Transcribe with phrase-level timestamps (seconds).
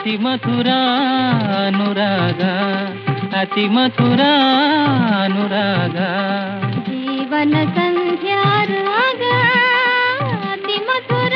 [0.00, 0.66] ಅತಿ ಮಧುರ
[1.66, 2.42] ಅನುರಾಗ
[3.40, 4.20] ಅತಿ ಮಧುರ
[5.24, 5.96] ಅನುರಾಗ.
[6.86, 9.22] ಜೀವನ ಸಂಧ್ಯಾರಾಗ
[10.52, 11.34] ಅತಿ ಮಧುರ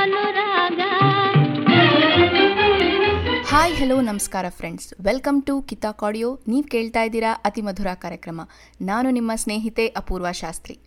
[0.00, 0.80] ಅನುರಾಗ.
[3.46, 8.40] ಹಾಯ್ ಹಲೋ ನಮಸ್ಕಾರ ಫ್ರೆಂಡ್ಸ್ ವೆಲ್ಕಮ್ ಟು ಕಿತಾಕ್ ಆಡಿಯೋ ನೀವು ಕೇಳ್ತಾ ಇದ್ದೀರಾ ಅತಿ ಮಧುರ ಕಾರ್ಯಕ್ರಮ.
[8.82, 10.78] ನಾನು ನಿಮ್ಮ ಸ್ನೇಹಿತೆ ಅಪೂರ್ವ ಶಾಸ್ತ್ರಿ.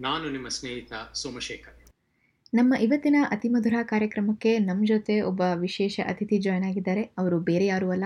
[0.00, 1.79] ನಾನು ನಿಮ್ಮ ಸ್ನೇಹಿತ ಸೋಮಶೇಖರ್.
[2.52, 7.02] ನಮ್ಮ ಇವತ್ತಿನ ಅತಿ ಮಧುರ ಕಾರ್ಯಕ್ರಮಕ್ಕೆ ನಮ್ಮ ಜೊತೆ ಒಬ್ಬ ವಿಶೇಷ ಅತಿಥಿ ಜಾಯ್ನ್ ಆಗಿದ್ದಾರೆ.
[7.18, 8.04] ಅವರು ಬೇರೆ ಯಾರು ಅಲ್ಲ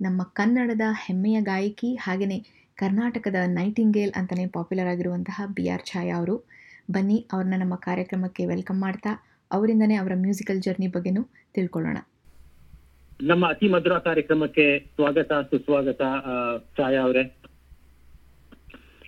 [0.00, 2.38] ನಮ್ಮ ಕನ್ನಡದ ಹೆಮ್ಮೆಯ ಗಾಯಕಿ ಹಾಗೆಯೇ
[2.76, 6.36] ಕರ್ನಾಟಕದ ನೈಟಿಂಗೇಲ್ ಅಂತಲೇ ಪಾಪ್ಯುಲರ್ ಆಗಿರುವಂತಹ ಬಿ ಆರ್ ಛಾಯಾ ಅವರು.
[6.90, 9.12] ಬನ್ನಿ ಅವ್ರನ್ನ ನಮ್ಮ ಕಾರ್ಯಕ್ರಮಕ್ಕೆ ವೆಲ್ಕಮ್ ಮಾಡ್ತಾ
[9.52, 11.22] ಅವರಿಂದನೇ ಅವರ ಮ್ಯೂಸಿಕಲ್ ಜರ್ನಿ ಬಗ್ಗೆನೂ
[11.54, 11.98] ತಿಳ್ಕೊಳ್ಳೋಣ.
[13.22, 16.02] ನಮ್ಮ ಅತಿ ಮಧುರ ಕಾರ್ಯಕ್ರಮಕ್ಕೆ ಸ್ವಾಗತ ಸುಸ್ವಾಗತ
[16.76, 17.24] ಛಾಯಾ ಅವರೇ.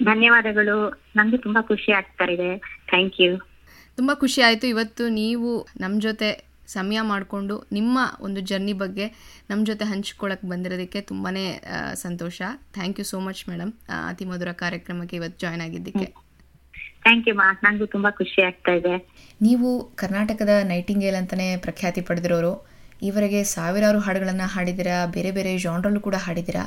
[0.05, 1.03] ಧನ್ಯವಾದಗಳು.
[1.17, 2.59] ನಂಗೆ ತುಂಬಾ ಖುಷಿ ಆಗ್ತಾ ಇದೆ.
[2.89, 3.56] ಥ್ಯಾಂಕ್ ಯು
[3.99, 4.67] ತುಂಬ ಖುಷಿ ಆಯಿತು.
[4.75, 5.51] ಇವತ್ತು ನೀವು
[5.83, 6.29] ನಮ್ಮ ಜೊತೆ
[6.75, 9.07] ಸಮಯ ಮಾಡಿಕೊಂಡು ನಿಮ್ಮ ಒಂದು ಜರ್ನಿ ಬಗ್ಗೆ
[9.51, 11.31] ನಮ್ಮ ಜೊತೆ ಹಂಚ್ಕೊಳ್ಳೋಕೆ ಬಂದಿರೋದಕ್ಕೆ ತುಂಬಾ
[12.05, 12.39] ಸಂತೋಷ.
[12.77, 13.73] Thank you so much madam
[14.11, 16.07] ಅತಿ ಮಧುರ ಕಾರ್ಯಕ್ರಮಕ್ಕೆ ಇವತ್ತು ಜಾಯ್ನ್ ಆಗಿದ್ದಕ್ಕೆ.
[17.05, 17.29] ಥ್ಯಾಂಕ್
[17.81, 18.95] ಯು ತುಂಬಾ ಖುಷಿ ಆಗ್ತಾ ಇದೆ.
[19.47, 19.69] ನೀವು
[20.03, 22.53] ಕರ್ನಾಟಕದ ನೈಟಿಂಗೇಲ್ ಅಂತಲೇ ಪ್ರಖ್ಯಾತಿ ಪಡೆದಿರೋರು.
[23.09, 26.65] ಈವರೆಗೆ ಸಾವಿರಾರು ಹಾಡುಗಳನ್ನು ಹಾಡಿದಿರಾ ಬೇರೆ ಬೇರೆ ಜಾನ್ರಲ್ಲೂ ಕೂಡ ಹಾಡಿದಿರಾ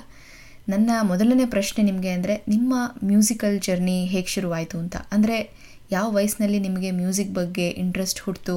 [0.71, 2.73] ನನ್ನ ಮೊದಲನೇ ಪ್ರಶ್ನೆ ನಿಮಗೆ ಅಂದರೆ ನಿಮ್ಮ
[3.09, 4.95] ಮ್ಯೂಸಿಕಲ್ ಜರ್ನಿ ಹೇಗೆ ಶುರುವಾಯಿತು ಅಂತ.
[5.15, 5.37] ಅಂದರೆ
[5.91, 8.55] ಯಾವ ವಯಸ್ಸಿನಲ್ಲಿ ನಿಮಗೆ ಮ್ಯೂಸಿಕ್ ಬಗ್ಗೆ ಇಂಟ್ರೆಸ್ಟ್ ಹುಟ್ಟಿತು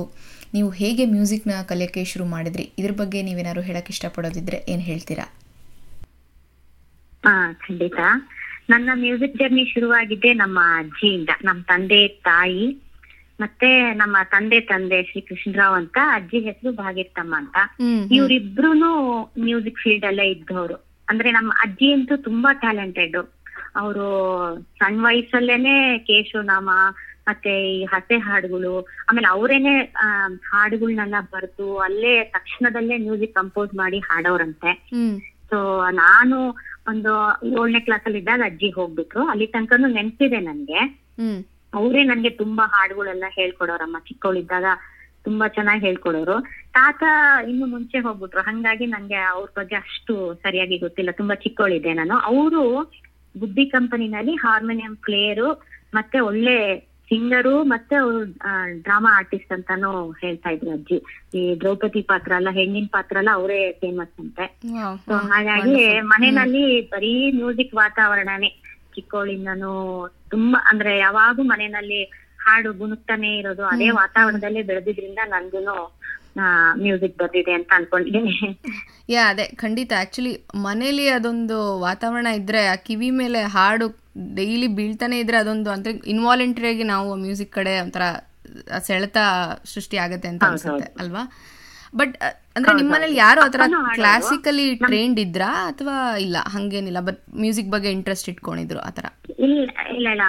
[0.55, 5.27] ನೀವು ಹೇಗೆ ಮ್ಯೂಸಿಕ್ನ ಕಲಿಯೋಕ್ಕೆ ಶುರು ಮಾಡಿದ್ರಿ ಇದ್ರ ಬಗ್ಗೆ ನೀವೇನಾದ್ರು ಹೇಳಕ್ಕೆ ಇಷ್ಟಪಡೋದಿದ್ರೆ ಏನು ಹೇಳ್ತೀರಾ?
[7.55, 7.99] ಖಂಡಿತ.
[8.71, 12.65] ನನ್ನ ಮ್ಯೂಸಿಕ್ ಜರ್ನಿ ಶುರುವಾಗಿದ್ದೆ ನಮ್ಮ ಅಜ್ಜಿಯಿಂದ ನಮ್ಮ ತಂದೆ ತಾಯಿ
[13.41, 17.57] ಮತ್ತೆ ನಮ್ಮ ತಂದೆ ತಂದೆ ಶ್ರೀ ಕೃಷ್ಣರಾವ್ ಅಂತ ಅಜ್ಜಿ ಹೆಸರು ಭಾಗಿರ್ತಮ್ಮ ಅಂತ.
[18.13, 18.91] ಇವ್ರಿಬ್ರುನು
[19.41, 20.77] ಮ್ಯೂಸಿಕ್ ಫೀಲ್ಡ್ ಅಲ್ಲೇ ಇದ್ದವರು.
[21.09, 23.17] ಅಂದ್ರೆ ನಮ್ಮ ಅಜ್ಜಿ ಅಂತೂ ತುಂಬಾ ಟ್ಯಾಲೆಂಟೆಡ್
[23.77, 24.07] ಅವರು
[24.79, 26.71] ಸಣ್ಣ ವಯಸ್ಸಲ್ಲೇನೆ ಕೇಶವನಾಮ
[27.29, 28.73] ಮತ್ತೆ ಈ ಹಸೆ ಹಾಡುಗಳು
[29.09, 29.75] ಆಮೇಲೆ ಅವರೇನೆ
[30.53, 34.73] ಹಾಡುಗಳನ್ನೆಲ್ಲ ಬರೆದು ಅಲ್ಲೇ ತಕ್ಷಣದಲ್ಲೇ ಮ್ಯೂಸಿಕ್ ಕಂಪೋಸ್ ಮಾಡಿ ಹಾಡೋರಂತೆ.
[35.51, 35.59] ಸೊ
[35.91, 36.37] ನಾನು
[36.89, 37.13] ಒಂದು
[37.47, 39.23] ಏಳನೇ ಕ್ಲಾಸ್ ಅಲ್ಲಿ ಇದ್ದಾಗ ಅಜ್ಜಿ ಹೋಗ್ಬಿಟ್ರು.
[39.27, 40.81] ಅಲ್ಲಿ ತನಕನು ನೆನ್ಪಿದೆ ನನ್ಗೆ
[41.75, 43.97] ಅವರೇ ನನ್ಗೆ ತುಂಬಾ ಹಾಡುಗಳೆಲ್ಲ ಹೇಳ್ಕೊಡೋರಮ್ಮ.
[44.09, 44.65] ಚಿಕ್ಕವಳಿದ್ದಾಗ
[45.25, 46.37] ತುಂಬಾ ಚೆನ್ನಾಗಿ ಹೇಳ್ಕೊಡೋರು.
[46.73, 47.03] ತಾತ
[47.49, 48.41] ಇನ್ನು ಮುಂಚೆ ಹೋಗ್ಬಿಟ್ರು.
[48.41, 51.11] ಹಂಗಾಗಿ ನಂಗೆ ಅವ್ರ ಬಗ್ಗೆ ಅಷ್ಟು ಸರಿಯಾಗಿ ಗೊತ್ತಿಲ್ಲ.
[51.11, 52.17] ತುಂಬಾ ಚಿಕ್ಕವಳಿದ್ದೆ ನಾನು.
[52.19, 52.63] ಅವರು
[53.39, 55.49] ಬುದ್ಧಿ ಕಂಪನಿನಲ್ಲಿ ಹಾರ್ಮೋನಿಯಂ ಪ್ಲೇಯರು
[55.95, 56.57] ಮತ್ತೆ ಒಳ್ಳೆ
[57.09, 58.25] ಸಿಂಗರು ಮತ್ತೆ ಅವ್ರು
[58.83, 61.03] ಡ್ರಾಮಾ ಆರ್ಟಿಸ್ಟ್ ಅಂತಾನು ಹೇಳ್ತಾ ಇದ್ರು ಅಜ್ಜಿ.
[61.39, 64.61] ಈ ದ್ರೌಪದಿ ಪಾತ್ರ ಎಲ್ಲ ಹೆಣ್ಣಿನ ಪಾತ್ರ ಎಲ್ಲ ಅವರೇ ಫೇಮಸ್ ಅಂತೆ.
[65.07, 68.49] ಸೊ ಹಾಗಾಗಿ ಮನೆಯಲ್ಲಿ ಬರೀ ಮ್ಯೂಸಿಕ್ ವಾತಾವರಣನೇ.
[68.95, 72.05] ಚಿಕ್ಕೋಳಿಂದನು ತುಂಬಾ ಅಂದ್ರೆ ಯಾವಾಗೂ ಮನೆಯಲ್ಲಿ
[72.39, 73.65] ಹಾಡು ಗುಣುಕ್ತಾನೆ ಇರೋದು.
[73.65, 75.99] ಅದೇ ವಾತಾವರಣದಲ್ಲಿ ಬೆಳೆದಿದ್ರಿಂದ ನನ್ಗೂನು
[76.83, 78.35] ಮ್ಯೂಸಿಕ್ ಅಂತ ಅನ್ಕೊಂಡಿದ್ದೀನಿ.
[79.09, 79.93] ಯಾ ಅದೇ ಖಂಡಿತ.
[80.01, 84.02] ಆಕ್ಚುಲಿ ಮನೇಲಿ ಅದೊಂದು ವಾತಾವರಣ ಇದ್ರೆ ಆ ಕಿವಿ ಮೇಲೆ ಹಾಡು
[84.35, 85.93] ಡೈಲಿ ಬೀಳ್ತಾನೆ ಇದ್ರೆ ಅದೊಂದು ಅಂದರೆ
[86.69, 88.05] ಆಗಿ ನಾವು ಮ್ಯೂಸಿಕ್ ಕಡೆ ಒಂಥರ
[88.81, 89.19] ಸೆಳೆತ
[89.65, 91.23] ಸೃಷ್ಟಿ ಆಗತ್ತೆ ಅಂತ ಅನ್ಸುತ್ತೆ ಅಲ್ವಾ?
[91.95, 92.15] ಬಟ್
[92.57, 93.63] ಅಂದ್ರೆ ನಿಮ್ಮನೇಲಿ ಯಾರು ಆತರ
[93.95, 99.07] ಕ್ಲಾಸಿಕಲಿ ಟ್ರೈನ್ಡ್ ಇದ್ರಾ ಅಥವಾ ಇಲ್ಲ ಹಂಗೇನಿಲ್ಲ ಬಟ್ ಮ್ಯೂಸಿಕ್ ಬಗ್ಗೆ ಇಂಟ್ರೆಸ್ಟ್ ಇಟ್ಕೊಂಡಿದ್ರು ಆತರ
[99.47, 99.69] ಇಲ್ಲ
[100.07, 100.25] ಇಲ್ಲ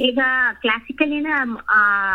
[0.00, 0.20] ಈಗ
[0.62, 1.28] ಕ್ಲಾಸಿಕಲಿನ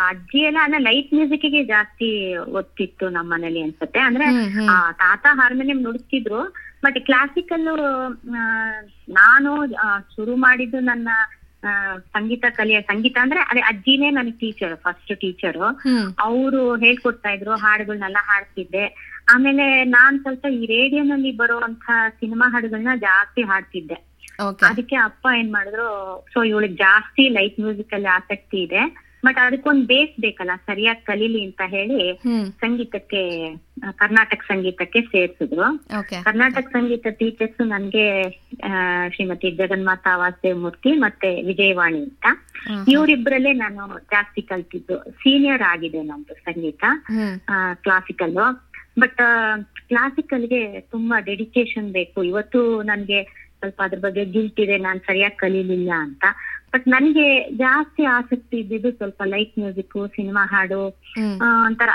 [0.08, 2.08] ಅಜ್ಜಿ ಎಲ್ಲ ಅಂದ್ರೆ ಲೈಟ್ ಮ್ಯೂಸಿಕ್ಗೆ ಜಾಸ್ತಿ
[2.52, 4.00] ಒತ್ತಿತ್ತು ನಮ್ಮ ಮನೇಲಿ ಅನ್ಸುತ್ತೆ.
[4.00, 4.26] ಅಂದ್ರೆ
[4.98, 6.40] ತಾತ ಹಾರ್ಮೋನಿಯಂ ನುಡಿಸ್ತಿದ್ರು
[6.84, 7.66] ಬಟ್ ಕ್ಲಾಸಿಕಲ್
[9.16, 9.50] ನಾನು
[10.14, 11.08] ಶುರು ಮಾಡಿದ್ದು ನನ್ನ
[11.62, 11.70] ಆ,
[12.12, 15.58] ಸಂಗೀತ ಕಲಿಯ ಸಂಗೀತ ಅಂದ್ರೆ ಅದೇ ಅಜ್ಜಿನೇ ನನಗೆ ಟೀಚರ್ ಫಸ್ಟ್ ಟೀಚರ್
[16.20, 18.82] ಅವರು ಹೇಳ್ಕೊಡ್ತಾ ಇದ್ರು ಹಾಡುಗಳನ್ನೆಲ್ಲ ಹಾಡ್ತಿದ್ದೆ.
[19.34, 21.84] ಆಮೇಲೆ ನಾನ್ ಸ್ವಲ್ಪ ಈ ರೇಡಿಯೋನಲ್ಲಿ ಬರುವಂತ
[22.18, 23.96] ಸಿನಿಮಾ ಹಾಡುಗಳನ್ನ ಜಾಸ್ತಿ ಹಾಡ್ತಿದ್ದೆ.
[24.68, 25.88] ಅದಕ್ಕೆ ಅಪ್ಪ ಏನ್ ಮಾಡಿದ್ರು
[26.32, 28.82] ಸೊ ಇವಳಿಗೆ ಜಾಸ್ತಿ ಲೈಟ್ ಮ್ಯೂಸಿಕ್ ಅಲ್ಲಿ ಆಸಕ್ತಿ ಇದೆ.
[29.24, 31.98] ಬಟ್ ಅದಕ್ಕೊಂದು ಬೇಸ್ ಬೇಕಲ್ಲ ಸರಿಯಾಗಿ ಕಲೀಲಿ ಅಂತ ಹೇಳಿ
[32.62, 33.22] ಸಂಗೀತಕ್ಕೆ
[34.00, 35.68] ಕರ್ನಾಟಕ ಸಂಗೀತಕ್ಕೆ ಸೇರ್ಸಿದ್ರು.
[36.26, 38.06] ಕರ್ನಾಟಕ ಸಂಗೀತ ಟೀಚರ್ಸ್ ನನ್ಗೆ
[39.14, 42.26] ಶ್ರೀಮತಿ ಜಗನ್ಮಾತಾ ವಾಸುದೇವ ಮೂರ್ತಿ ಮತ್ತೆ ವಿಜಯವಾಣಿ ಅಂತ.
[42.94, 43.82] ಇವರಿಬ್ಬರಲ್ಲೇ ನಾನು
[44.14, 44.98] ಜಾಸ್ತಿ ಕಲ್ತಿದ್ದು.
[45.22, 46.84] ಸೀನಿಯರ್ ಆಗಿದೆ ನಮ್ದು ಸಂಗೀತ
[47.86, 48.36] ಕ್ಲಾಸಿಕಲ್
[49.02, 49.22] ಬಟ್
[49.90, 50.62] ಕ್ಲಾಸಿಕಲ್ಗೆ
[50.92, 52.18] ತುಂಬಾ ಡೆಡಿಕೇಶನ್ ಬೇಕು.
[52.32, 53.20] ಇವತ್ತು ನನ್ಗೆ
[53.58, 56.24] ಸ್ವಲ್ಪ ಅದ್ರ ಬಗ್ಗೆ ಗಿಲ್ಟ್ ಇದೆ ನಾನ್ ಸರಿಯಾಗಿ ಕಲೀಲಿಲ್ಲ ಅಂತ.
[56.74, 61.00] ಬಟ್ ನನ್ಗೆ ಜಾಸ್ತಿ ಆಸಕ್ತಿ ಇದ್ದಿದ್ದು ಸ್ವಲ್ಪ ಲೈಟ್ ಮ್ಯೂಸಿಕ್ ಸಿನಿಮಾ ಹಾಡು
[61.66, 61.88] ಒಂಥರ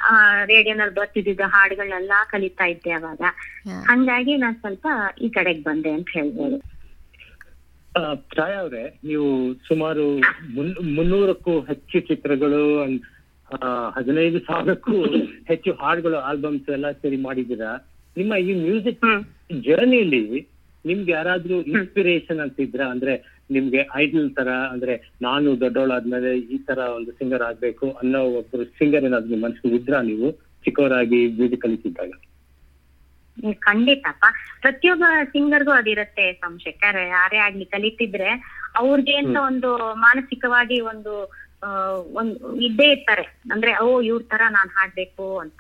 [0.46, 3.22] ರೇಡಿಯೋನಲ್ಲಿ ಬರ್ತಿದ್ದ ಹಾಡುಗಳನ್ನೆಲ್ಲ ಕಲಿತಾ ಇದ್ದೆ ಅವಾಗ.
[3.70, 4.88] ಹಂಗಾಗಿ ನಾನ್ ಸ್ವಲ್ಪ
[5.22, 6.58] ಈ ಕಡೆಗೆ ಬಂದೆ ಅಂತ ಹೇಳ್ಬೋದು.
[8.00, 10.18] ಆ, ಛಾಯಾ ಅವ್ರೆ ನೀವು ಸುಮಾರು
[10.56, 12.84] ಮುನ್- ಮುನ್ನೂರಕ್ಕೂ ಹೆಚ್ಚು ಚಿತ್ರಗಳು
[13.92, 15.06] ಹದಿನೈದು ಸಾವಿರಕ್ಕೂ
[15.48, 17.94] ಹೆಚ್ಚು ಹಾಡುಗಳು ಆಲ್ಬಮ್ಸ್ ಎಲ್ಲ ಸೇರಿ ಮಾಡಿದ್ದೀರಾ?
[18.18, 19.02] ನಿಮ್ಮ ಈ ಮ್ಯೂಸಿಕ್
[19.62, 20.48] ಜರ್ನಿಯಲ್ಲಿ ಜರ್ನಿಲಿ
[20.86, 22.82] ನಿಮ್ಗೆ ಯಾರಾದ್ರೂ ಇನ್ಸ್ಪಿರೇಷನ್ ಅಂತಿದ್ರ?
[22.82, 29.06] ಅಂದ್ರೆ ನಿಮ್ಗೆ ಐಡಲ್ ತರ ಅಂದ್ರೆ ನಾನು ದೊಡ್ಡವಳಾದ್ಮೇಲೆ ಈ ತರ ಒಂದು ಸಿಂಗರ್ ಆಗ್ಬೇಕು ಅನ್ನೋ ಒಬ್ರು ಸಿಂಗರ್
[29.06, 30.28] ಏನಾದ್ರು ನಿಮ್ಮ ಮನಸ್ಸಿಗೆ ಇದ್ರ ನೀವು
[30.66, 32.12] ಚಿಕ್ಕವರಾಗಿ ಮ್ಯೂಸಿಕ್ ಕಲಿತಿದ್ದಾಗ?
[33.62, 34.24] ಖಂಡಿತಪ್ಪ.
[34.62, 35.04] ಪ್ರತಿಯೊಬ್ಬ
[35.34, 38.32] ಸಿಂಗರ್ಗೂ ಅದಿರತ್ತೆ ಸಂಶೇಖರ್ ಯಾರೇ ಆಗ್ಲಿ ಕಲಿತಿದ್ರೆ
[38.76, 39.70] ಅವ್ರಿಗೆ ಅಂತ ಒಂದು
[40.00, 41.14] ಮಾನಸಿಕವಾಗಿ ಒಂದು
[42.20, 42.36] ಒಂದ್
[42.68, 43.24] ಇದ್ದೇ ಇರ್ತಾರೆ.
[43.52, 45.60] ಅಂದ್ರೆ ಓ ಇವ್ರ ತರ ನಾನ್ ಹಾಡ್ಬೇಕು ಅಂತ.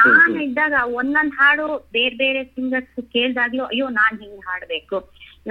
[0.00, 4.98] ನಾನು ಇದ್ದಾಗ ಒಂದೊಂದ್ ಹಾಡು ಬೇರೆ ಬೇರೆ ಸಿಂಗರ್ಸ್ ಕೇಳ್ದಾಗ್ಲೂ ಅಯ್ಯೋ ನಾನ್ ಹಿಂಗ್ ಹಾಡ್ಬೇಕು.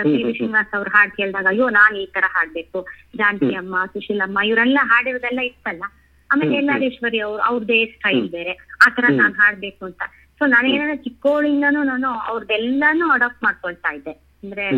[0.03, 0.33] P V.
[0.33, 2.87] ಶ್ರೀನಿವಾಸ್ ಅವ್ರು ಹಾಡ್ ಕೇಳ್ದಾಗ ಅಯ್ಯೋ ನಾನ್ ಈ ತರ ಹಾಡ್ಬೇಕು.
[3.17, 5.83] ಜಾನಕಿ ಅಮ್ಮ ಸುಶೀಲಮ್ಮ ಇವರೆಲ್ಲ ಹಾಡಿರೋದೆಲ್ಲ ಇತ್ತಲ್ಲ?
[6.31, 6.85] ಆಮೇಲೆ ಎಲ್ಲಾದೇಶ್ವರಿ.
[6.85, 8.21] ಎಲ್ಲಾರೇಶ್ವರಿ ಅವ್ರು ಅವ್ರದೇ ಸ್ಟೈಲ್.
[8.31, 8.51] ಬೇರೆ.
[8.87, 10.01] ಆ ತರ ನಾನ್ ಹಾಡ್ಬೇಕು ಅಂತ.
[10.39, 14.11] ಸೊ ನಾನೇನಂದ್ರೆ ಚಿಕ್ಕೋಳಿಂದನೂ ನಾನು ಅವ್ರದ್ದೆಲ್ಲಾನು ಅಡಾಪ್ಟ್ ಮಾಡ್ಕೊಳ್ತಾ ಇದ್ದೆ.
[14.11, 14.71] ಅಂದ್ರೆ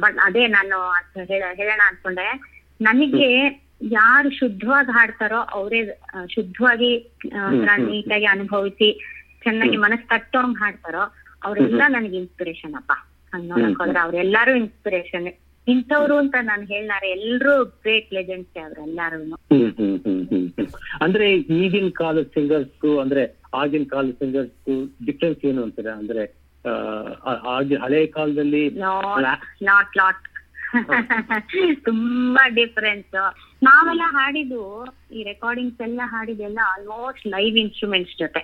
[0.00, 0.90] ಬಟ್ ಅದೇ ನಾನು
[1.24, 2.40] ಹೇಳ- ಹೇಳೋಣ ಅನ್ಕೊಂಡೆ.
[2.80, 6.00] ನನಗೆ ಯಾರು ಶುದ್ಧವಾಗಿ ಹಾಡ್ತಾರೋ ಅವರೇ
[6.34, 7.18] ಶುದ್ಧವಾಗಿ.
[7.86, 8.92] ನೀಟಾಗಿ ಅನುಭವಿಸಿ
[9.42, 11.12] ಚೆನ್ನಾಗಿ ಮನಸ್ ತಟ್ಟೋಂಗ್ ಹಾಡ್ತಾರೋ
[11.44, 12.92] ಅವರೆಲ್ಲ ನನಗೆ ಇನ್ಸ್ಪಿರೇಷನ್ ಅಪ್ಪ.
[13.42, 15.26] ನೋಡಕ್ ಅವ್ರೆಲ್ಲಾರು ಇನ್ಸ್ಪಿರೇಷನ್
[15.66, 19.18] ಇಂಥವ್ರು ಅಂತ ನಾನು ಹೇಳ್ಲಾರೆ ಎಲ್ರು ಗ್ರೇಟ್ ಲೆಜೆಂಡ್ಸ್ ಅವ್ರೆಲ್ಲಾರು
[19.50, 20.66] ಹ್ಮ್ ಹ್ಮ್ ಹ್ಮ್ ಹ್ಮ್ ಹ್ಮ್.
[21.00, 23.22] ಅಂದ್ರೆ ಈಗಿನ ಕಾಲದ ಸಿಂಗರ್ಸ್ ಅಂದ್ರೆ
[23.54, 24.52] ಆಗಿನ ಕಾಲದ ಸಿಂಗರ್ಸ್
[25.06, 25.88] ಡಿಫ್ರೆನ್ಸ್ ಏನು ಅಂತಾರೆ?
[25.90, 26.24] ಅಂದ್ರೆ
[27.82, 28.70] ಹಳೆ ಕಾಲದಲ್ಲಿ
[29.62, 30.22] ನಾಟ್ ಲಾಟ್
[31.84, 33.16] ತುಂಬಾ ಡಿಫ್ರೆನ್ಸ್
[33.62, 34.62] ನಾವೆಲ್ಲ ಹಾಡಿದ್ದು
[35.12, 38.42] ಈ ರೆಕಾರ್ಡಿಂಗ್ಸ್ ಎಲ್ಲ ಹಾಡಿದೆಲ್ಲ ಆಲ್ಮೋಸ್ಟ್ ಲೈವ್ ಇನ್ಸ್ಟ್ರೂಮೆಂಟ್ಸ್ ಜೊತೆ.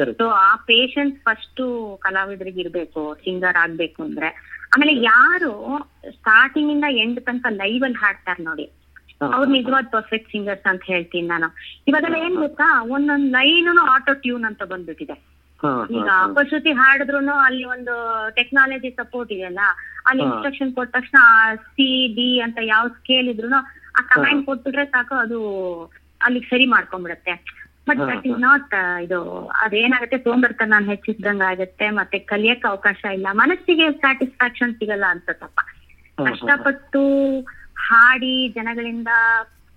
[0.00, 4.28] ಸೊ ಆ ಪೇಷನ್ಸ್ ಫಸ್ಟ್ ಕಲಾವಿದರಿಗೆ ಇರ್ಬೇಕು ಸಿಂಗರ್ ಆಗ್ಬೇಕು ಅಂದ್ರೆ.
[4.74, 5.78] ಆಮೇಲೆ ಯಾರು
[6.10, 8.70] ಸ್ಟಾರ್ಟಿಂಗ್ ಇಂದ ಎಂಡ್ ತನಕ ಲೈವ್ ಅಲ್ಲಿ ಹಾಡ್ತಾರೆ ನೋಡಿ.
[9.32, 11.46] ಅವ್ರು ನಿಜವಾದ ಪರ್ಫೆಕ್ಟ್ ಸಿಂಗರ್ಸ್ ಅಂತ ಹೇಳ್ತೀನಿ ನಾನು.
[11.88, 12.82] ಇವಾಗೆಲ್ಲ ಏನ್ ಗೊತ್ತಾ?
[12.82, 15.34] ಒಂದೊಂದ್ ಲೈನ್ ಆಟೋ ಟ್ಯೂನ್ ಅಂತ ಬಂದ್ಬಿಟ್ಟಿದೆ.
[15.90, 16.08] ಈಗ.
[16.22, 17.94] ಅಪಶ್ರುತಿ ಹಾಡಿದ್ರು ಅಲ್ಲಿ ಒಂದು
[18.34, 19.60] ಟೆಕ್ನಾಲಜಿ ಸಪೋರ್ಟ್ ಇದೆಯಲ್ಲ
[20.06, 20.22] ಅಲ್ಲಿ.
[20.22, 21.18] ಇನ್ಸ್ಟ್ರಕ್ಷನ್ ಕೊಟ್ಟ ತಕ್ಷಣ
[21.54, 23.48] ಸಿ ಡಿ ಅಂತ ಯಾವ ಸ್ಕೇಲ್ ಇದ್ರು
[23.98, 25.40] ಆ ಕಮಾಂಡ್ ಕೊಟ್ಬಿಟ್ರೆ ಸಾಕು ಅದು
[26.22, 27.63] ಅಲ್ಲಿಗೆ ಸರಿ ಮಾಡ್ಕೊಂಡ್ಬಿಡುತ್ತೆ.
[27.86, 28.38] But that is.
[28.44, 29.18] ನಾಟ್ ಇದು
[29.64, 35.58] ಅದೇನಾಗುತ್ತೆ ಸೋಂಬರ್ತನ ಹೆಚ್ಚಿಸ್ದಂಗ ಆಗುತ್ತೆ ಮತ್ತೆ ಕಲಿಯಕ್ ಅವಕಾಶ ಇಲ್ಲ ಮನಸ್ಸಿಗೆ ಸ್ಯಾಟಿಸ್ಫ್ಯಾಕ್ಷನ್ ಸಿಗಲ್ಲ ಅನ್ಸತ್ತಪ್ಪ.
[36.26, 37.02] ಕಷ್ಟಪಟ್ಟು
[37.86, 39.10] ಹಾಡಿ ಜನಗಳಿಂದ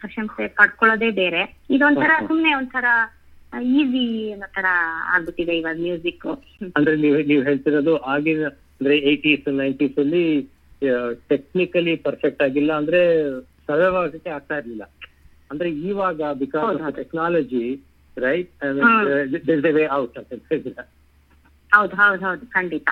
[0.02, 1.42] ಪ್ರಶಂಸೆ ಪಡ್ಕೊಳ್ಳೋದೇ ಬೇರೆ
[1.76, 2.12] ಇದೊಂಥರ.
[2.28, 2.86] ಸುಮ್ನೆ ಒಂಥರ
[3.74, 4.68] ಈಸಿ ಅನ್ನೋ ತರ
[5.12, 6.26] ಆಗ್ಬಿಟ್ಟಿದೆ ಇವಾಗ ಮ್ಯೂಸಿಕ್
[6.78, 8.44] ಅಂದ್ರೆ ನೀವು ನೀವು ಹೇಳ್ತಿರೋದು ಆಗಿನ
[8.74, 10.24] ಅಂದ್ರೆ ಏಟೀಸ್ ನೈಂಟೀಸ್ ಅಲ್ಲಿ
[11.30, 13.02] ಟೆಕ್ನಿಕಲಿ ಪರ್ಫೆಕ್ಟ್ ಆಗಿಲ್ಲ ಅಂದ್ರೆ
[13.68, 14.86] ಸರಳವಾಗಕ್ಕೆ ಆಗ್ತಾ ಇರ್ಲಿಲ್ಲ
[15.50, 17.64] ಅಂದ್ರೆ ಇವಾಗ because technology
[18.18, 18.52] right.
[19.78, 20.80] Way out ಅಂತ
[21.70, 22.90] ಹೌದು ಹೌದು ಹೌದು ಖಂಡಿತ.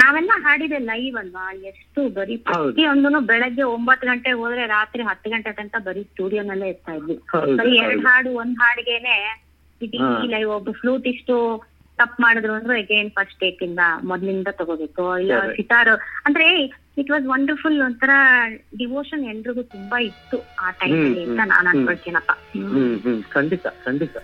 [0.00, 1.42] ನಾವೆಲ್ಲ ಹಾಡಿದೆ ಲೈವ್ ಅಲ್ವಾ?
[1.70, 6.94] ಎಷ್ಟು ಬರೀ ಪ್ರತಿಯೊಂದು ಪ್ರತಿಯೊಂದನು ಬೆಳಗ್ಗೆ ಒಂಬತ್ತು ಗಂಟೆ ಹೋದ್ರೆ ರಾತ್ರಿ ಹತ್ತು ಗಂಟೆ ತನಕ ಬರೀ ಸ್ಟುಡಿಯೋನಲ್ಲೇ ಇರ್ತಾ
[6.98, 7.16] ಇದ್ವಿ.
[7.60, 9.14] ಬರೀ ಎರಡ್ ಹಾಡು ಒಂದ್ ಹಾಡಿಗೆನೆ
[9.80, 11.36] ಇಡೀ ಲೈವ್ ಒಬ್ಬ ಫ್ಲೂಟ್ ಇಷ್ಟು
[11.98, 15.04] ತಪ್ಪು ಮಾಡಿದ್ರು ಅಂದ್ರೆ ಅಗೇನ್ ಫಸ್ಟ್ ಟೇಕ್ ಇಂದ ಮೊದ್ಲಿಂದ ತಗೋಬೇಕು.
[15.18, 15.34] ಇಲ್ಲ.
[15.56, 15.92] ಸಿತಾರ್
[16.24, 16.46] ಅಂದ್ರೆ
[16.96, 18.12] ಇಟ್ ವಾಸ್ ವಂಡರ್ಫುಲ್ ಒಂಥರ
[18.78, 21.68] ಡಿವೋಷನ್ ಎಲ್ರಿಗೂ ತುಂಬಾ ಇತ್ತು ಆ ಟೈಮ್ ಅಲ್ಲಿ ಅಂತ ನಾನು.
[21.72, 22.68] ಅನ್ಕೊಳ್ತೀನಪ್ಪ ಹ್ಮ್.
[22.72, 24.16] ಹ್ಮ್ ಹ್ಮ್ ಖಂಡಿತ ಖಂಡಿತ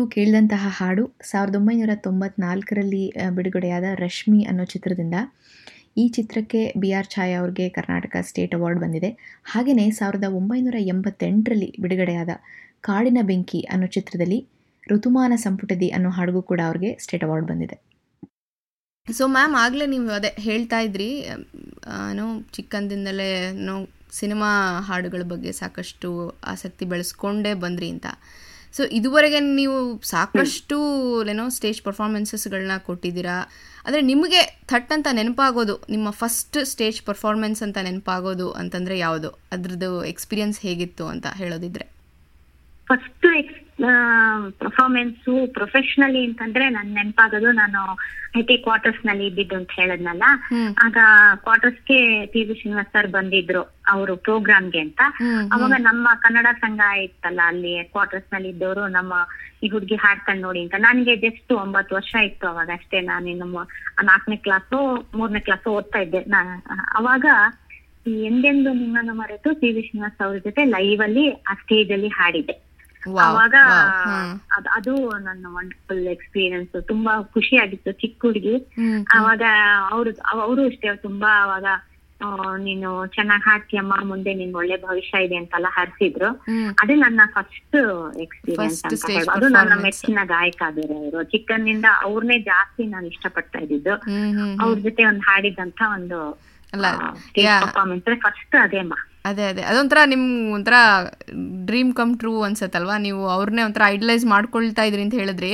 [0.00, 3.02] ನೀವು ಕೇಳಿದಂತಹ ಹಾಡು ಸಾವಿರದ ಒಂಬೈನೂರ ತೊಂಬತ್ನಾಲ್ಕರಲ್ಲಿ
[3.36, 5.16] ಬಿಡುಗಡೆಯಾದ ರಶ್ಮಿ ಅನ್ನೋ ಚಿತ್ರದಿಂದ
[6.02, 9.10] ಈ ಚಿತ್ರಕ್ಕೆ ಬಿ ಆರ್ ಛಾಯಾ ಅವ್ರಿಗೆ ಕರ್ನಾಟಕ ಸ್ಟೇಟ್ ಅವಾರ್ಡ್ ಬಂದಿದೆ.
[9.52, 12.34] ಹಾಗೆಯೇ ಸಾವಿರದ ಒಂಬೈನೂರ ಎಂಬತ್ತೆಂಟರಲ್ಲಿ ಬಿಡುಗಡೆಯಾದ
[12.88, 14.40] ಕಾಡಿನ ಬೆಂಕಿ ಅನ್ನೋ ಚಿತ್ರದಲ್ಲಿ
[14.92, 17.78] ಋತುಮಾನ ಸಂಪುಟದಿ ಅನ್ನೋ ಹಾಡಿಗೂ ಕೂಡ ಅವ್ರಿಗೆ ಸ್ಟೇಟ್ ಅವಾರ್ಡ್ ಬಂದಿದೆ.
[19.06, 21.10] ಸೊ ಮ್ಯಾಮ್ ಆಗಲೇ ನೀವು ಅದೇ ಹೇಳ್ತಾ ಇದ್ರಿ
[22.10, 22.26] ಏನೋ
[22.58, 23.30] ಚಿಕ್ಕಂದಿಂದಲೇ
[23.68, 23.74] ನೋ
[24.20, 24.52] ಸಿನಿಮಾ
[24.88, 26.10] ಹಾಡುಗಳ ಬಗ್ಗೆ ಸಾಕಷ್ಟು
[26.54, 28.06] ಆಸಕ್ತಿ ಬೆಳೆಸ್ಕೊಂಡೇ ಬಂದ್ರಿ ಅಂತ.
[28.72, 30.76] ಸೊ ಇದುವರೆಗೆ ನೀವು ಸಾಕಷ್ಟು
[31.24, 33.48] ಏನೋ ಸ್ಟೇಜ್ ಪರ್ಫಾರ್ಮೆನ್ಸಸ್ಗಳನ್ನ ಕೊಟ್ಟಿದ್ದೀರಾ?
[33.86, 39.28] ಅಂದ್ರೆ ನಿಮಗೆ ಥಟ್ ಅಂತ ನೆನಪಾಗೋದು ನಿಮ್ಮ ಫಸ್ಟ್ ಸ್ಟೇಜ್ ಪರ್ಫಾರ್ಮೆನ್ಸ್ ಅಂತ ನೆನಪಾಗೋದು ಅಂತಂದ್ರೆ ಯಾವುದು?
[39.28, 41.86] ಅದ್ರದ್ದು ಎಕ್ಸ್ಪೀರಿಯನ್ಸ್ ಹೇಗಿತ್ತು ಅಂತ ಹೇಳೋದಿದ್ರೆ.
[42.88, 43.69] ಫಸ್ಟ್
[44.50, 47.98] ಪರ್ಫಾರ್ಮೆನ್ಸು ಪ್ರೊಫೆಷನಲಿ ಅಂತಂದ್ರೆ ನನ್ ನೆನಪಾಗೋದು ನಾನು
[48.38, 50.22] ಐ ಟಿ ಕ್ವಾರ್ಟರ್ಸ್ನಲ್ಲಿ ಇದ್ದಿದ್ದು ಅಂತ ಹೇಳದ್ನಲ್ಲ.
[50.82, 50.96] ಆಗ
[51.36, 55.00] ಕ್ವಾರ್ಟರ್ಸ್ಗೆ ಪಿ ವಿ ಶ್ರೀನಿವಾಸ್ ಸರ್ ಬಂದಿದ್ರು ಅವರು ಪ್ರೋಗ್ರಾಮ್ಗೆ ಅಂತ.
[55.52, 59.14] ಅವಾಗ ನಮ್ಮ ಕನ್ನಡ ಸಂಘ ಇತ್ತಲ್ಲ ಅಲ್ಲಿ ಕ್ವಾರ್ಟರ್ಸ್ನಲ್ಲಿ ಇದ್ದವರು ನಮ್ಮ
[59.62, 60.74] ಈ ಹುಡುಗಿ ಹಾಡ್ಕೊಂಡು ನೋಡಿ ಅಂತ.
[60.78, 65.98] ನನಗೆ ಜಸ್ಟ್ ಒಂಬತ್ತು ವರ್ಷ ಇತ್ತು ಅವಾಗ ಅಷ್ಟೇ ನಾನು ನಮ್ಮ ಮೂ- ನಾಲ್ಕನೇ ಕ್ಲಾಸು ಮೂರನೇ ಕ್ಲಾಸು ಓದ್ತಾ
[65.98, 66.18] ಇದ್ದೆ.
[66.94, 67.26] ಅವಾಗ
[68.06, 72.69] ಎಂದೆಂದು ನಿಮ್ಮನ್ನು ಮರೆತು ಪಿ ವಿ ಶ್ರೀನಿವಾಸ್ ಅವ್ರ ಜೊತೆ ಲೈವ್ ಅಲ್ಲಿ ಆ ಸ್ಟೇಜ್ ಅಲ್ಲಿ ಹಾಡಿದ್ದೆ.
[73.20, 73.54] ಅವಾಗ
[74.56, 78.56] ಅದ್- ನನ್ನ ವಂಡರ್ಫುಲ್ ಎಕ್ಸ್ಪೀರಿಯನ್ಸ್ ತುಂಬಾ ಖುಷಿ ಆಗಿತ್ತು ಚಿಕ್ಕ ಹುಡುಗಿ.
[79.14, 79.42] ಅವಾಗ
[79.90, 81.64] ಅವ್ರು ಅವರು ಅಷ್ಟೇ ತುಂಬಾ ಅವಾಗ
[82.58, 86.26] ನೀನು ಚೆನ್ನಾಗ್ ಹಾಕ್ತಿಯಮ್ಮ ಮುಂದೆ ನಿನ್ ಒಳ್ಳೆ ಭವಿಷ್ಯ ಇದೆ ಅಂತೆಲ್ಲ ಹರಿಸಿದ್ರು.
[86.80, 87.76] ಅದೇ ನನ್ನ ಫಸ್ಟ್
[88.18, 88.94] ಎಕ್ಸ್ಪೀರಿಯನ್ಸ್ ಅಂತ.
[89.30, 93.92] ಅದು ನನ್ನ ಮೆಚ್ಚಿನ ಗಾಯಕ ಬೇರೆ ಅವರು ಚಿಕ್ಕನಿಂದ ಅವ್ರನ್ನೇ ಜಾಸ್ತಿ ನಾನು ಇಷ್ಟಪಡ್ತಾ ಇದ್ದಿದ್ದು.
[94.62, 96.40] ಅವ್ರ ಜೊತೆ ಒಂದು ಹಾಡಿದಂತ ಒಂದು.
[97.60, 99.62] ಪರ್ಫಾರ್ಮೆನ್ಸ್ ಫಸ್ಟ್ ಅದೇಮ್ಮ ಅದೇ ಅದೇ.
[99.70, 100.74] ಅದೊಂಥರ ನಿಮ್ ಒಂಥರ
[101.68, 102.98] ಡ್ರೀಮ್ ಕಮ್ ಟ್ರೂ ಅನ್ಸತ್ತಲ್ವಾ?
[103.06, 105.52] ನೀವು ಅವ್ರನ್ನೇ ಒಂಥರ ಐಡಲೈಸ್ ಮಾಡ್ಕೊಳ್ತಾ ಇದ್ರಿ ಅಂತ ಹೇಳಿದ್ರಿ.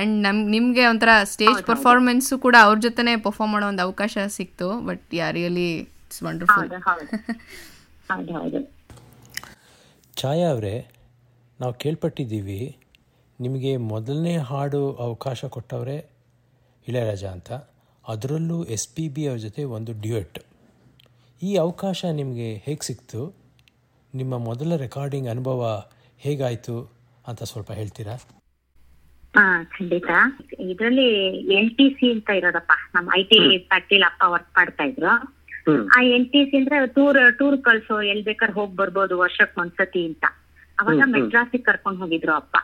[0.00, 4.68] ಅಂಡ್ ನಮ್ ನಿಮಗೆ ಒಂಥರ ಸ್ಟೇಜ್ ಪರ್ಫಾರ್ಮೆನ್ಸು ಕೂಡ ಅವ್ರ ಜೊತೆನೇ ಪರ್ಫಾರ್ಮ್ ಮಾಡೋ ಒಂದು ಅವಕಾಶ ಸಿಕ್ತು.
[4.88, 6.70] But yeah really it's wonderful
[10.16, 10.76] Chaya ಅವರೇ
[11.60, 12.60] ನಾವು ಕೇಳ್ಪಟ್ಟಿದ್ದೀವಿ
[13.40, 15.98] ನಿಮಗೆ ಮೊದಲನೇ ಹಾಡು ಅವಕಾಶ ಕೊಟ್ಟವರೇ
[16.86, 17.50] ಇಳೆಯರಾಜ ಅಂತ.
[18.04, 20.38] ಅದರಲ್ಲೂ ಎಸ್ ಪಿ ಬಿ ಅವ್ರ ಜೊತೆ ಒಂದು ಡ್ಯೂಯೆಟ್.
[21.42, 23.20] ಈ ಅವಕಾಶ ನಿಮಗೆ ಹೇಗೆ ಸಿಕ್ತು?
[24.14, 26.76] ನಿಮ್ಮ ಮೊದಲ ರೆಕಾರ್ಡಿಂಗ್ ಅನುಭವ ಹೇಗಾಯಿತು
[27.26, 28.14] ಅಂತ ಸ್ವಲ್ಪ ಹೇಳ್ತೀರಾ?
[29.36, 30.10] ಹಾ ಖಂಡಿತ.
[30.60, 31.08] ಇದ್ರಲ್ಲಿ
[31.54, 35.12] ಎಲ್ ಟಿ ಸಿ ಅಂತ ಇರೋದಪ್ಪ ನಮ್ಮ ಐ ಟಿ ಫ್ಯಾಕ್ಟ್ರಿಲಿ ಅಪ್ಪ ವರ್ಕ್ ಮಾಡ್ತಾ ಇದ್ರು.
[35.96, 40.24] ಆ ಎಲ್ ಟಿ ಸಿ ಅಂದ್ರೆ ಟೂರ್ ಟೂರ್ ಕಳ್ಸೋ ಎಲ್ ಬೇಕಾದ್ರೆ ಹೋಗ್ ಬರ್ಬೋದು ವರ್ಷಕ್ ಒಂದ್ಸತಿ ಅಂತ.
[40.80, 41.00] ಅವಾಗ.
[41.04, 42.56] ಮೆಡ್ರಾಸಿಗೆ ಕರ್ಕೊಂಡ್ ಹೋಗಿದ್ರು ಅಪ್ಪ.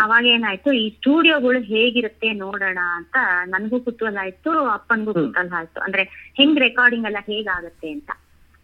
[0.00, 5.12] ಅವಾಗ ಏನಾಯ್ತು ಈ ಸ್ಟುಡಿಯೋಗಳು ಹೇಗಿರುತ್ತೆ ನೋಡೋಣ ಅಂತ ನನ್ಗೂ ಕುತೂಹಲ ಆಯ್ತು ಅಪ್ಪನ್ಗೂ.
[5.12, 6.02] ಕುತೂಹಲ ಆಯ್ತು ಅಂದ್ರೆ
[6.36, 8.10] ಹೆಂಗ್ ರೆಕಾರ್ಡಿಂಗ್ ಎಲ್ಲ ಹೇಗಾಗತ್ತೆ ಅಂತ.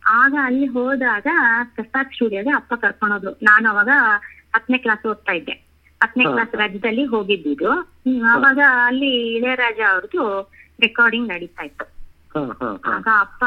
[0.08, 1.26] ಆಗ ಅಲ್ಲಿ ಹೋದಾಗ
[1.74, 3.32] ಪ್ರಸಾದ್ ಸ್ಟುಡಿಯೋಗೆ ಅಪ್ಪ ಕರ್ಕೊಂಡೋದ್ರು.
[3.42, 3.88] ನಾನು ಅವಾಗ
[4.54, 5.52] ಹತ್ತನೇ ಕ್ಲಾಸ್ ಓದ್ತಾ ಇದ್ದೆ.
[6.02, 6.24] ಹತ್ತನೇ.
[6.24, 7.70] ಕ್ಲಾಸ್ ರಾಜ್ಯದಲ್ಲಿ ಹೋಗಿದ್ದಿದ್ದು.
[7.70, 11.84] ಹ್ಮ್, ಅವಾಗ ಅಲ್ಲಿ ಇಳೆಯರಾಜ ಅವ್ರದ್ದು ರೆಕಾರ್ಡಿಂಗ್ ನಡೀತಾ ಇತ್ತು.
[12.92, 13.44] ಆಗ ಅಪ್ಪ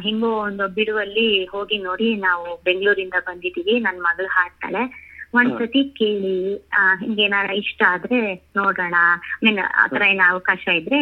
[0.00, 5.09] ಹೆಂಗೋ ಒಂದು ಬಿಡುವಲ್ಲಿ ಹೋಗಿ ನೋಡಿ ನಾವು ಬೆಂಗಳೂರಿಂದ ಬಂದಿದೀವಿ ನನ್ ಮಗಳು ಹಾಡ್ತಾಳೆ.
[5.34, 6.36] ಒಂದ್ಸತಿ ಕೇಳಿ
[6.72, 8.20] ಆ, ಹಿಂಗೇನಾರ ಇಷ್ಟ ಆದ್ರೆ
[8.56, 8.96] ನೋಡೋಣ.
[9.42, 11.00] ಮೀನ್ ಆತರ ಏನ ಅವಕಾಶ ಇದ್ರೆ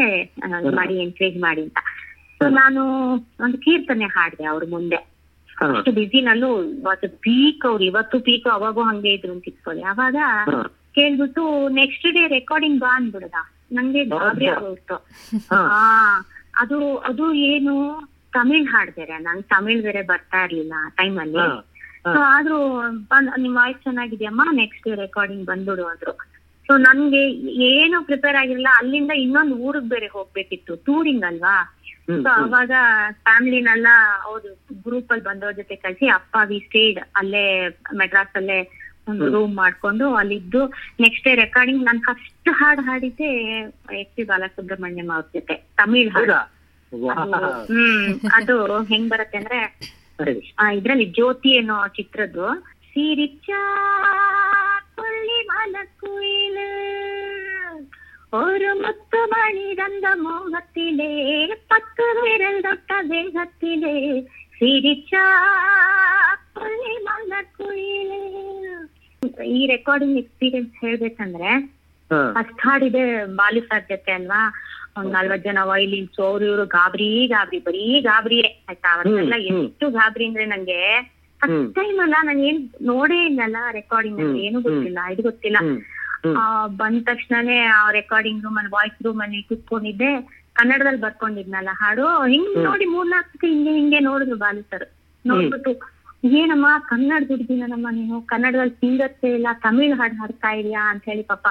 [0.75, 1.81] ಮಾಡಿ ಎನ್ಕರೇಜ್ ಮಾಡಿ ಅಂತ.
[2.41, 2.83] ಸೊ ನಾನು
[3.41, 5.01] ಒಂದು ಕೀರ್ತನೆ ಹಾಡ್ದೆ ಅವ್ರ ಮುಂದೆ.
[5.69, 10.17] ಅಷ್ಟು ಬಿಸಿನಲ್ಲೂ ಇವತ್ತು ಪೀಕ್ ಅವ್ರು ಇವತ್ತು ಪೀಕ್ ಅವಾಗೂ ಹಂಗೆ ಇದ್ರು ಅಂತ ಇಟ್ಕೊಳ್ಳಿ ಅವಾಗ
[10.95, 11.43] ಕೇಳ್ಬಿಟ್ಟು
[11.75, 13.39] ನೆಕ್ಸ್ಟ್ ಡೇ ರೆಕಾರ್ಡಿಂಗ್ ಬಾ ಅಂದ್ಬಿಡದ?
[13.73, 14.97] ನಂಗೆ ಗಾಬರಿ ಆಗೋಯ್ತು.
[15.51, 15.59] ಹಾ.
[15.73, 15.83] ಆ
[16.63, 17.75] ಅದು ಅದು ಏನು
[18.33, 20.75] ತಮಿಳ್ ಹಾಡ್ ಬೇರೆ ನಂಗೆ ತಮಿಳ್ ಬೇರೆ ಬರ್ತಾ ಇರ್ಲಿಲ್ಲ
[21.43, 21.49] ಹಾ.
[21.51, 21.68] ಸೊ
[22.29, 22.59] ಆದ್ರೂ
[23.11, 24.43] ಬಂದ್ ನಿಮ್ ವಾಯ್ಸ್ ಚೆನ್ನಾಗಿದೆಯಮ್ಮ?
[24.55, 26.13] ನೆಕ್ಸ್ಟ್ ಡೇ ರೆಕಾರ್ಡಿಂಗ್ ಬಂದ್ಬಿಡು ಅಂದ್ರು
[26.67, 27.23] ಸೊ ನನ್ಗೆ
[27.69, 30.77] ಏನು ಪ್ರಿಪೇರ್ ಆಗಿರಲಿಲ್ಲ ಅಲ್ಲಿಂದ ಇನ್ನೊಂದು ಊರಿಗೆ ಬೇರೆ ಹೋಗ್ಬೇಕಿತ್ತು.
[30.87, 31.55] ಟೂರಿಂಗ್ ಅಲ್ವಾ?
[32.17, 32.29] ಸೊ.
[32.39, 32.73] ಅವಾಗ
[33.25, 33.89] ಫ್ಯಾಮಿಲಿನೆಲ್ಲ
[34.25, 34.51] ಅವ್ರು
[34.85, 37.45] ಗ್ರೂಪ್ ಅಲ್ಲಿ ಬಂದವ್ರ ಜೊತೆ ಕಳ್ಸಿ ಅಪ್ಪ ವಿ ಸ್ಟೇಡ್ ಅಲ್ಲೇ
[37.95, 38.59] ಮೆಡ್ರಾಸ್ ಅಲ್ಲೇ
[39.09, 39.27] ಒಂದು.
[39.35, 40.63] ರೂಮ್ ಮಾಡ್ಕೊಂಡು ಅಲ್ಲಿದ್ದು
[41.01, 43.31] ನೆಕ್ಸ್ಟ್ ಡೇ ರೆಕಾರ್ಡಿಂಗ್ ನಾನ್ ಫಸ್ಟ್ ಹಾಡ್ ಹಾಡಿದ್ದೆ
[43.99, 45.57] ಎಸ್ ಪಿ ಬಾಲಸುಬ್ರಹ್ಮಣ್ಯಂ ಅವ್ರ ಜೊತೆ.
[45.77, 46.39] ತಮಿಳ್ ಹಾಡು.
[47.71, 48.55] ಹ್ಮ್ ಅದು
[48.93, 49.59] ಹೆಂಗ್ ಬರುತ್ತೆ ಅಂದ್ರೆ
[50.76, 52.48] ಇದ್ರಲ್ಲಿ ಜ್ಯೋತಿ ಅನ್ನೋ ಚಿತ್ರದ್ದು
[52.90, 53.62] ಸಿರಿಚಾ
[54.98, 56.70] புள்ளி மலக்குயிலு
[58.34, 61.12] ஒரு முத்து மணி தந்த மோகத்திலே
[61.68, 63.96] பத்து விரல் தொட்ட வேகத்திலே
[64.58, 65.26] சிரிச்சா
[66.56, 68.22] புள்ளி மலக்குயிலு
[69.54, 71.52] ಈ ರೆಕಾರ್ಡಿಂಗ್ ಎಕ್ಸ್ಪೀರಿಯನ್ಸ್ ಹೇಳ್ಬೇಕಂದ್ರೆ
[72.12, 73.04] ಹಾ ಫಸ್ಟ್ ಹಾಡಿದೆ
[73.36, 74.42] ಬಾಲಿ ಸರ್ ಜೊತೆ ಅಲ್ವಾ
[74.99, 78.93] ಒಂದ್ ನಲ್ವತ್ ಜನ ವೈಲಿನ್ಸ್ ಅವ್ರು ಇವ್ರು ಗಾಬರಿ ಗಾಬರಿ ಬರೀ ಗಾಬರಿಯೇ ಆಯ್ತಾ?
[79.51, 79.61] ಹ್ಮ್.
[79.63, 80.81] ಎಷ್ಟು ಗಾಬರಿ ಅಂದ್ರೆ ನಂಗೆ
[81.41, 81.57] ಫಸ್ಟ್.
[81.75, 85.59] ಟೈಮ್ ಅಲ್ಲ ನಾನು ಏನ್ ನೋಡೇ ಇಲ್ಲಲ್ಲ ರೆಕಾರ್ಡಿಂಗ್ ಅಲ್ಲಿ ಏನು ಗೊತ್ತಿಲ್ಲ ಇದು ಗೊತ್ತಿಲ್ಲ.
[86.33, 86.43] ಆ,
[86.79, 90.11] ಬಂದ ತಕ್ಷಣನೇ ಆ ರೆಕಾರ್ಡಿಂಗ್ ರೂಮ್ ಅಲ್ಲಿ ವಾಯ್ಸ್ ರೂಮ್ ಅಲ್ಲಿ ಕುತ್ಕೊಂಡಿದ್ದೆ
[90.57, 92.49] ಕನ್ನಡದಲ್ಲಿ ಬರ್ಕೊಂಡಿದ್ನಲ್ಲ ಹಾಡು ಹಿಂಗ್.
[92.65, 94.87] ನೋಡಿ ಮೂರ್ನಾಲ್ಕು ಸತಿ ಹಿಂಗೆ ಹಿಂಗೆ ನೋಡಿದ್ರು ಬಾಲು ಸರ್
[95.25, 95.73] ನೋಡ್ಬಿಟ್ಟು
[96.37, 98.17] ಏನಮ್ಮ ಕನ್ನಡ ದುಡ್ದಿನಮ್ಮ ನೀನು?
[98.27, 100.83] ಕನ್ನಡದಲ್ಲಿ ಸಿಂಗರ್ಸೇ ಇಲ್ಲ ತಮಿಳ್ ಹಾಡು ಹಾಡ್ತಾ ಇದೀಯಾ?
[100.93, 101.45] ಅಂತ ಹೇಳಿ ಪಾಪ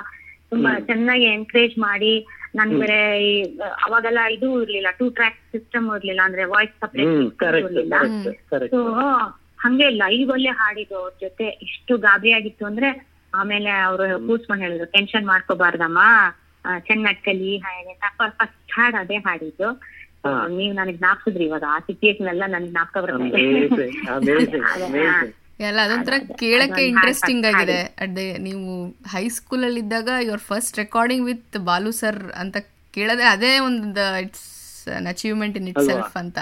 [0.51, 2.11] ತುಂಬಾ ಚೆನ್ನಾಗಿ ಎನ್ಕರೇಜ್ ಮಾಡಿ
[2.55, 2.79] ನನ್.
[2.79, 7.99] ಬೇರೆ ಈ, ಅವಾಗೆಲ್ಲ ಇದು ಇರ್ಲಿಲ್ಲ ಟೂ ಟ್ರ್ಯಾಕ್ ಸಿಸ್ಟಮ್ ಇರ್ಲಿಲ್ಲ ಅಂದ್ರೆ ವಾಯ್ಸ್ ಸಪ್ರೇಟ್ ಕರೆಕ್ಟ್ ಇರ್ಲಿಲ್ಲ.
[7.99, 8.83] ಕರೆಕ್ಟ್ ಕರೆಕ್ಟ್ ಸೊ
[9.59, 15.25] ಹಂಗೆ ಲೈವ್ ಅಲ್ಲೇ ಹಾಡಿದ್ದು ಅವ್ರ ಜೊತೆ ಎಷ್ಟು ಗಾಬರಿ ಆಗಿತ್ತು ಅಂದ್ರೆ ಆಮೇಲೆ ಅವ್ರು ಕೂಸ್ಕೊಂಡ್ ಹೇಳಿದ್ರು ಟೆನ್ಷನ್
[15.25, 15.97] ಮಾಡ್ಕೋಬಾರ್ದಮ್ಮ.
[16.65, 17.93] ಆ, ಚೆನ್ನಾಗ್ ಕಲಿ ಹಾಗೆ
[18.37, 19.81] ಫಸ್ಟ್ ಹಾಡ್ ಅದೇ ಹಾಡಿದ್ದು.
[20.55, 21.63] ನೀವ್ ನನಗ್ ಜ್ಞಾಪಿಸಿದ್ರಿ ಇವಾಗ.
[21.69, 23.25] ಆ ಸಿಚುಯೇಷನ್ ಎಲ್ಲ ನನ್ಗೆ ಜ್ಞಾಪಕ ಬರ್ತಾ
[25.59, 26.35] ಎಲ್ಲ ಅದೊಂಥರ ಅದೇ, ಅದೇ.
[26.41, 27.77] ಕೇಳಕ್ಕೆ ಇಂಟ್ರೆಸ್ಟಿಂಗ್ ಆಗಿದೆ.
[28.05, 28.63] ಅದೇ ನೀವು
[29.13, 32.57] ಹೈಸ್ಕೂಲಲ್ಲಿ ಇದ್ದಾಗ your first recording with Balu sir ಅಂತ
[32.93, 34.45] ಕೇಳದೆ ಅದೇ ಒಂದು it's
[34.97, 36.37] an achievement in itself ಅಂತ.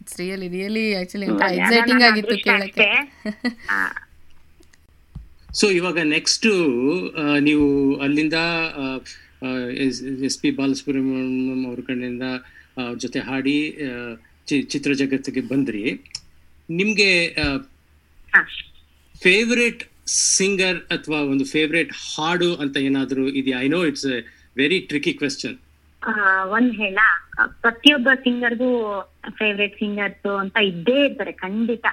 [0.00, 1.26] It's really really actually
[1.58, 2.88] exciting ಆಗಿತ್ತು ಕೇಳಕ್ಕೆ.
[5.50, 6.46] ಸೊ ಇವಾಗ ನೆಕ್ಸ್ಟ್
[7.48, 7.66] ನೀವು
[8.04, 8.38] ಅಲ್ಲಿಂದ
[10.28, 12.26] ಎಸ್ ಪಿ ಬಾಲಸುಬ್ರಹ್ಮಣ್ಯಂ ಅವ್ರ ಕಡೆಯಿಂದ
[13.02, 13.58] ಜೊತೆ ಹಾಡಿ
[14.72, 15.82] ಚಿತ್ರ ಜಗತ್ತಿಗೆ ಬಂದ್ರಿ.
[16.80, 17.10] ನಿಮ್ಗೆ
[18.34, 18.62] ಫೇವ್ರೇಟ್
[19.24, 19.82] ಫೇವ್ರೆಟ್
[20.36, 23.58] ಸಿಂಗರ್ ಅಥವಾ ಒಂದು ಫೇವ್ರೇಟ್ ಹಾಡು ಅಂತ ಏನಾದರೂ ಇದೆಯಾ?
[23.66, 24.08] I know it's
[24.60, 25.56] very tricky question
[26.56, 26.98] ಒಂದ್ ಹೇಳ.
[27.62, 28.70] ಪ್ರತಿಯೊಬ್ಬ ಸಿಂಗರ್ಗೂ
[29.38, 31.86] ಫೇವ್ರೇಟ್ ಸಿಂಗರ್ಸ್ ಅಂತ ಇದ್ದೇ ಇರ್ತಾರೆ ಖಂಡಿತ.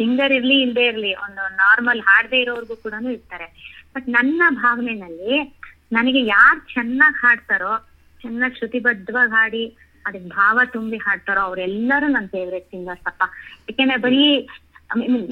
[0.00, 3.48] ಸಿಂಗರ್ ಇರ್ಲಿ ಇಲ್ದೇ ಇರ್ಲಿ ಒಂದು ನಾರ್ಮಲ್ ಹಾಡದೇ ಇರೋರ್ಗು ಕೂಡ ಇರ್ತಾರೆ.
[3.94, 5.34] ಬಟ್ ನನ್ನ ಭಾವನೆನಲ್ಲಿ
[5.92, 7.74] ನನಗೆ ಯಾರು ಚೆನ್ನಾಗಿ ಹಾಡ್ತಾರೋ
[8.22, 9.64] ಚೆನ್ನಾಗಿ ಶ್ರುತಿಬದ್ಧವಾಗಿ ಹಾಡಿ
[10.08, 13.22] ಅದಕ್ಕೆ ಭಾವ ತುಂಬಿ ಹಾಡ್ತಾರೋ ಅವ್ರೆಲ್ಲರೂ ನನ್ನ ಫೇವ್ರೆಟ್ ಸಿಂಗರ್ಸ್ ಅಪ್ಪ.
[13.68, 14.22] ಯಾಕೆಂದ್ರೆ ಬರೀ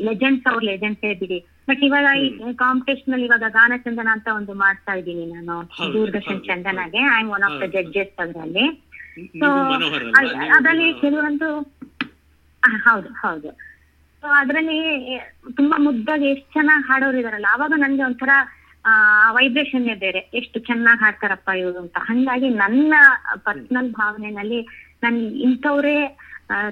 [0.08, 1.38] ಲೆಜೆಂಡ್ಸ್ ಅವ್ರ ಲೆಜೆಂಡ್ಸೇ ಬಿಡಿ.
[1.68, 2.26] ಬಟ್ ಇವಾಗ ಈ
[2.64, 5.56] ಕಾಂಪಿಟೇಷನ್ ಅಲ್ಲಿ ಇವಾಗ ಗಾನಚಂದನ ಅಂತ ಒಂದು ಮಾಡ್ತಾ ಇದ್ದೀನಿ ನಾನು.
[5.94, 7.00] Doordarshan ಚಂದನಾಗೆ.
[7.12, 7.68] I am one of the.
[7.76, 8.66] Judges ಅದರಲ್ಲಿ
[9.40, 9.48] ಸೊ
[10.56, 11.48] ಅದ್ರಲ್ಲಿ ಕೆಲವೊಂದು
[12.86, 13.50] ಹೌದು ಹೌದು.
[14.22, 14.78] ಸೊ ಅದ್ರಲ್ಲಿ
[15.58, 18.30] ತುಂಬಾ ಮುದ್ದಾಗಿ ಎಷ್ಟು ಚೆನ್ನಾಗಿ ಹಾಡೋರು ಇದಾರಲ್ಲ ಅವಾಗ ನನ್ಗೆ ಒಂಥರ
[18.86, 18.92] ಆ
[19.30, 20.20] ವೈಬ್ರೇಷನ್ ಬೇರೆ.
[20.34, 21.96] ಎಷ್ಟು ಚೆನ್ನಾಗಿ ಹಾಡ್ತಾರಪ್ಪ ಇವರು ಅಂತ.
[22.08, 22.94] ಹಂಗಾಗಿ ನನ್ನ
[23.44, 24.60] ಪರ್ಸನಲ್ ಭಾವನೆನಲ್ಲಿ
[25.02, 25.96] ನನ್ ಇಂಥವ್ರೇ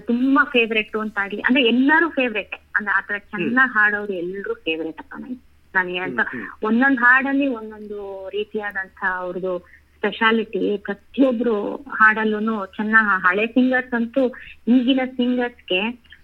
[0.06, 5.36] ತುಂಬಾ ಫೇವ್ರೆಟ್ ಅಂತ ಆಗ್ಲಿ ಅಂದ್ರೆ ಎಲ್ಲರೂ ಫೇವ್ರೆಟ್ ಅಂದ್ರೆ ಆತರ ಚೆನ್ನಾಗಿ ಹಾಡೋರು ಎಲ್ರು ಫೇವ್ರೆಟ್ ಅಪ್ಪ ನನಗೆ
[5.74, 6.20] ನನಗೆ ಅಂತ
[6.62, 9.54] ಒಂದೊಂದು ಹಾಡಲ್ಲಿ ಒಂದೊಂದು ರೀತಿಯಾದಂತ ಅವ್ರದ್ದು
[9.96, 11.56] ಸ್ಪೆಷಾಲಿಟಿ ಪ್ರತಿಯೊಬ್ರು
[11.92, 14.22] ಹಾಡಲ್ಲೂ ಚೆನ್ನಾಗಿ ಹಳೆ ಸಿಂಗರ್ಸ್ ಅಂತೂ
[14.68, 15.80] ಈಗಿನ ಸಿಂಗರ್ಸ್ಗೆ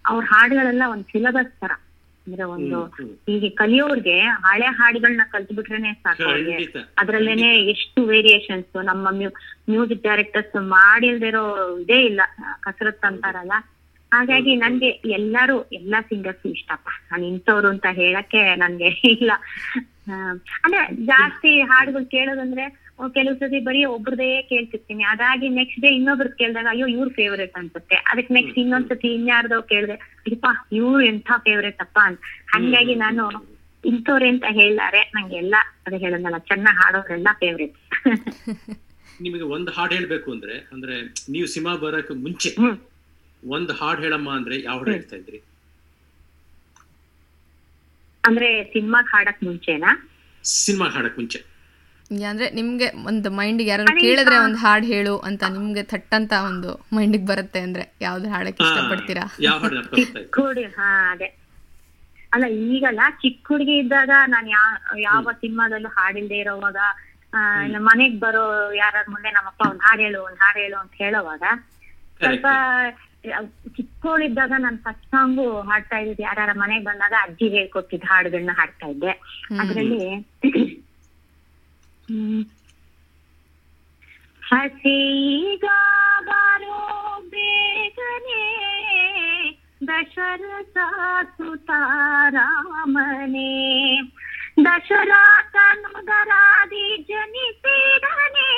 [0.07, 1.73] ಅವ್ರ ಹಾಡುಗಳೆಲ್ಲ ಒಂದ್ ಸಿಲಬಸ್ ತರ.
[2.27, 2.79] ಅಂದ್ರೆ ಒಂದು
[3.27, 6.57] ಹೀಗೆ ಕಲಿಯೋರ್ಗೆ ಹಳೆ ಹಾಡುಗಳನ್ನ ಕಲ್ತು ಬಿಟ್ರೇನೆ ಸಾಕು ಅವ್ರಿಗೆ.
[6.99, 9.09] ಅದ್ರಲ್ಲೇನೆ ಎಷ್ಟು ವೇರಿಯೇಷನ್ಸ್ ನಮ್ಮ
[9.71, 11.45] ಮ್ಯೂಸಿಕ್ ಡೈರೆಕ್ಟರ್ಸ್ ಮಾಡಿಲ್ದಿರೋ
[11.81, 12.21] ಇದೇ ಇಲ್ಲ
[12.61, 13.53] ಕಸರತ್ ಅಂತಾರಲ್ಲ.
[14.13, 16.89] ಹಾಗಾಗಿ ನನ್ಗೆ ಎಲ್ಲಾರು ಎಲ್ಲಾ ಸಿಂಗರ್ಸ್ ಇಷ್ಟಪ್ಪ.
[17.13, 19.33] ನಾನು ಇಂಥವ್ರು ಅಂತ ಹೇಳಕ್ಕೆ ನನ್ಗೆ ಇಲ್ಲ.
[20.65, 22.65] ಅಂದ್ರೆ ಜಾಸ್ತಿ ಹಾಡುಗಳು ಕೇಳೋದಂದ್ರೆ
[23.17, 25.03] ಕೆಲವು ಸತಿ ಬರೀ ಒಬ್ರದೇ ಕೇಳ್ತಿರ್ತೀನಿ.
[25.13, 27.97] ಅದಾಗಿ ನೆಕ್ಸ್ಟ್ ಡೇ ಇನ್ನೊಬ್ರದ್ ಕೇಳಿದಾಗ ಅಯ್ಯೋ ಇವ್ರ ಫೇವ್ರೇಟ್ ಅನ್ಸುತ್ತೆ.
[28.11, 32.21] ಅದಕ್ಕೆ ನೆಕ್ಸ್ಟ್ ಇನ್ನೊಂದ್ಸತಿ ಇನ್ಯಾರ್ದೋ ಕೇಳಿದೆ ಅಯ್ಯಪ್ಪ ಇವ್ರು ಎಂಥ ಫೇವ್ರೇಟ್ ಅಪ್ಪ ಅಂತ.
[32.55, 33.25] ಹಂಗಾಗಿ ನಾನು
[33.85, 35.55] ಇಂಥವ್ರೆ ಅಂತ ಹೇಳಾರೆ ನಂಗೆ ಎಲ್ಲ
[35.87, 37.77] ಅದೇ ಹೇಳೋದಲ್ಲ ಚೆನ್ನಾಗಿ ಹಾಡೋರೆಲ್ಲ ಫೇವ್ರೇಟ್
[39.21, 40.95] ನಿಮಗೆ ಒಂದು ಹಾಡ್ ಹೇಳ್ಬೇಕು ಅಂದ್ರೆ ಅಂದ್ರೆ
[41.33, 42.79] ನೀವು ಸಿನಿಮಾ ಬರಕ್ ಮುಂಚೆ ಒಂದ್
[43.43, 45.39] ಒಂದು ಹಾಡು ಹೇಳಮ್ಮ ಅಂದ್ರೆ ಯಾವ ಹಾಡ್ ಹೇಳ್ತಾ ಇದ್ರಿ?
[48.25, 49.91] ಅಂದ್ರೆ ಸಿನಿಮಾ ಹಾಡಕ್ ಮುಂಚೆನಾ?
[50.45, 51.41] ಸಿನಿಮಾ ಹಾಡಕ್ ಮುಂಚೆ.
[52.11, 57.61] ಅಂದ್ರೆ ನಿಮ್ಗೆ ಒಂದು ಮೈಂಡ್ ಯಾರು ಕೇಳಿದ್ರೆ ಒಂದು ಹಾಡು ಹೇಳು ಅಂತ ನಿಮ್ಗೆ ಥಟ್ಟಂತ ಒಂದು ಮೈಂಡಿಗೆ ಬರುತ್ತೆ
[57.61, 59.25] ಅಂದ್ರೆ ಯಾವ್ದು ಹಾಡಕ್ಕೆ ಇಷ್ಟಪಡ್ತೀರಾ?
[59.41, 59.59] ಯಾವ
[60.37, 61.29] ಹುಡುಗಿ ಹಾ ಅದೇ.
[62.33, 64.65] ಅಲ್ಲ ಈಗಲ್ಲ ಚಿಕ್ಕ ಹುಡುಗಿ ಇದ್ದಾಗ ನಾನ್ ಯಾ
[65.05, 66.81] ಯಾವ ಸಿನಿಮಾದಲ್ಲೂ ಹಾಡಿಲ್ದೆ ಇರೋವಾಗ
[67.73, 68.43] ನಮ್ಮ ಮನೆಗ್ ಬರೋ
[68.77, 71.43] ಯಾರ ಮುಂದೆ ನಮ್ಮಪ್ಪ ಒಂದ್ ಹಾಡ್ ಹೇಳು ಒಂದ್ ಹಾಡು ಹೇಳು ಅಂತ ಹೇಳೋವಾಗ
[72.21, 72.47] ಸ್ವಲ್ಪ
[73.77, 79.13] ಚಿಕ್ಕವಳಿದ್ದಾಗ ನಾನು ಫಸ್ಟ್ ಸಾಂಗು ಹಾಡ್ತಾ ಇದ್ದಿದ್ದು ಯಾರ ಮನೆಗ್ ಬಂದಾಗ ಅಜ್ಜಿ ಹೇಳ್ಕೊಟ್ಟಿದ್ದ ಹಾಡುಗಳನ್ನ ಹಾಡ್ತಾ ಇದ್ದೆ.
[79.61, 80.01] ಅದ್ರಲ್ಲಿ
[82.10, 82.44] ಹ್ಮ್
[84.42, 85.66] ಹಸೀಗ
[86.22, 86.80] ಬಾರೋ
[87.32, 88.44] ಬೇಗನೆ
[89.90, 90.78] ದಶರಥ
[91.38, 92.36] ಸುತಾರಾಮನೆ
[94.66, 96.06] ದಶರಥನುದರಾದಿ
[97.10, 98.52] ಜನಿಸಿದನೆ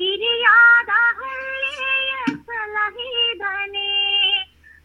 [0.00, 2.14] ಹಿರಿಯಾದ ಹಳ್ಳಿಯ
[2.48, 3.90] ಸಲಹಿದನೆ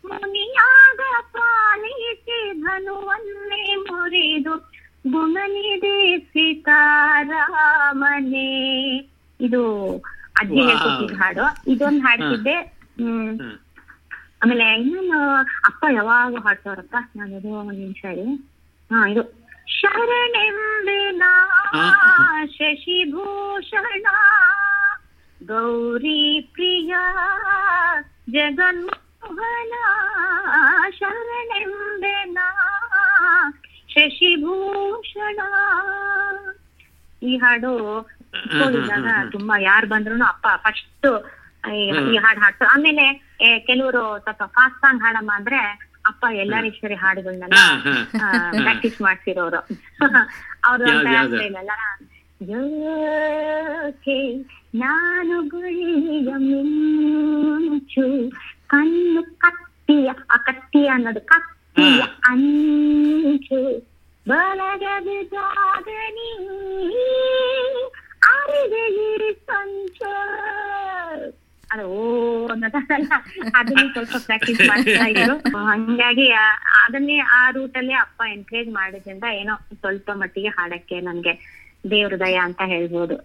[0.03, 1.01] ಮುನಿಯಾಗ
[1.35, 4.55] ಪಾಲಿಸಿ ಧನುವನ್ನೇ ಮುರಿದು
[5.04, 6.78] ಗುಣನಿದೆ ಸೀತಾರಾಮನೆ.
[9.40, 9.62] ಇದು
[10.40, 10.66] ಅಜ್ಜಿ Wow.
[10.68, 11.70] ಹೇಳ್ಕೊಟ್ಟಿದ್ದ ಹಾಡು.
[11.70, 12.56] ಇದೊಂದು ಹಾಡ್ತಿದ್ದೆ
[12.98, 13.38] ಹ್ಮ್.
[14.42, 15.18] ಆಮೇಲೆ ಇನ್ನೊಂದು
[15.64, 18.26] ಅಪ್ಪ ಯಾವಾಗ ಹಾಡ್ತಾರಪ್ಪ ನಾನು ಇದು ಒಂದ್ ನಿಮಿಷ ಇದೆ
[18.90, 19.22] ಹಾ ಇದು.
[19.66, 21.22] ಶರಣೆಂಬಿನ.
[22.46, 24.06] ಶಶಿಭೂಷಣ.
[25.44, 26.94] ಗೌರಿ ಪ್ರಿಯ
[28.30, 29.74] ಜಗನ್ಮೋಹನ.
[30.90, 32.38] ಶರಣೆಂಬೆನ
[33.88, 35.38] ಶಶಿಭೂಷಣ.
[37.22, 37.72] ಈ ಹಾಡು
[38.34, 41.08] ಚಿಕ್ಕವಳಿದ್ದಾಗ ತುಂಬಾ ಯಾರ್ ಬಂದ್ರು ಅಪ್ಪ ಫಸ್ಟ್
[42.08, 43.04] ಈ ಹಾಡು ಹಾಡ್ತಾರೆ ಆಮೇಲೆ
[43.66, 45.60] ಕೆಲವರು ಸ್ವಲ್ಪ ಫಾಸ್ಟ್ ಸಾಂಗ್ ಹಾಡಮ್ಮ ಅಂದ್ರೆ
[46.04, 47.58] ಅಪ್ಪ ಎಲ್ಲಾರೀಶ್ವರಿ ಹಾಡುಗಳನ್ನೆಲ್ಲ.
[48.58, 49.60] ಪ್ರಾಕ್ಟೀಸ್ ಮಾಡ್ತಿರೋರು.
[50.68, 50.84] ಅವ್ರು?
[51.46, 51.72] ಇಲ್ಲಲ್ಲ
[52.52, 54.18] ಯೋಕೆ
[54.74, 58.06] ನಾನು ಗುಳಿಯ ಮಿಂಚು
[58.66, 61.56] ಕಣ್ಣು ಕತ್ತಿಯ ಆ ಕತ್ತಿಯ ಅನ್ನೋದು ಕತ್ತಿಯ
[64.26, 66.30] ಬಲಗದ ಜಾಗನಿ
[68.30, 70.00] ಅರಿಗೆಯಿರಿ ಸಂಚ.
[71.70, 72.02] ಅದು ಓ
[72.46, 73.12] ಅನ್ನೋದಲ್ಲ
[73.54, 75.34] ಅದನ್ನ ಸ್ವಲ್ಪ ಪ್ರಾಕ್ಟೀಸ್ ಮಾಡ್ತಾ ಇದ್ರು
[75.66, 76.26] ಹಂಗಾಗಿ
[76.82, 81.34] ಅದನ್ನೇ ಆ ರೂಟ್ ಅಲ್ಲಿ ಅಪ್ಪ ಎನ್ಕರೇಜ್ ಮಾಡಿದ್ರಿಂದ ಏನೋ ಸ್ವಲ್ಪ ಮಟ್ಟಿಗೆ ಹಾಡಕ್ಕೆ ನನ್ಗೆ
[81.84, 83.16] ದೇವ್ರ ದಯ ಅಂತ ಹೇಳ್ಬೋದು.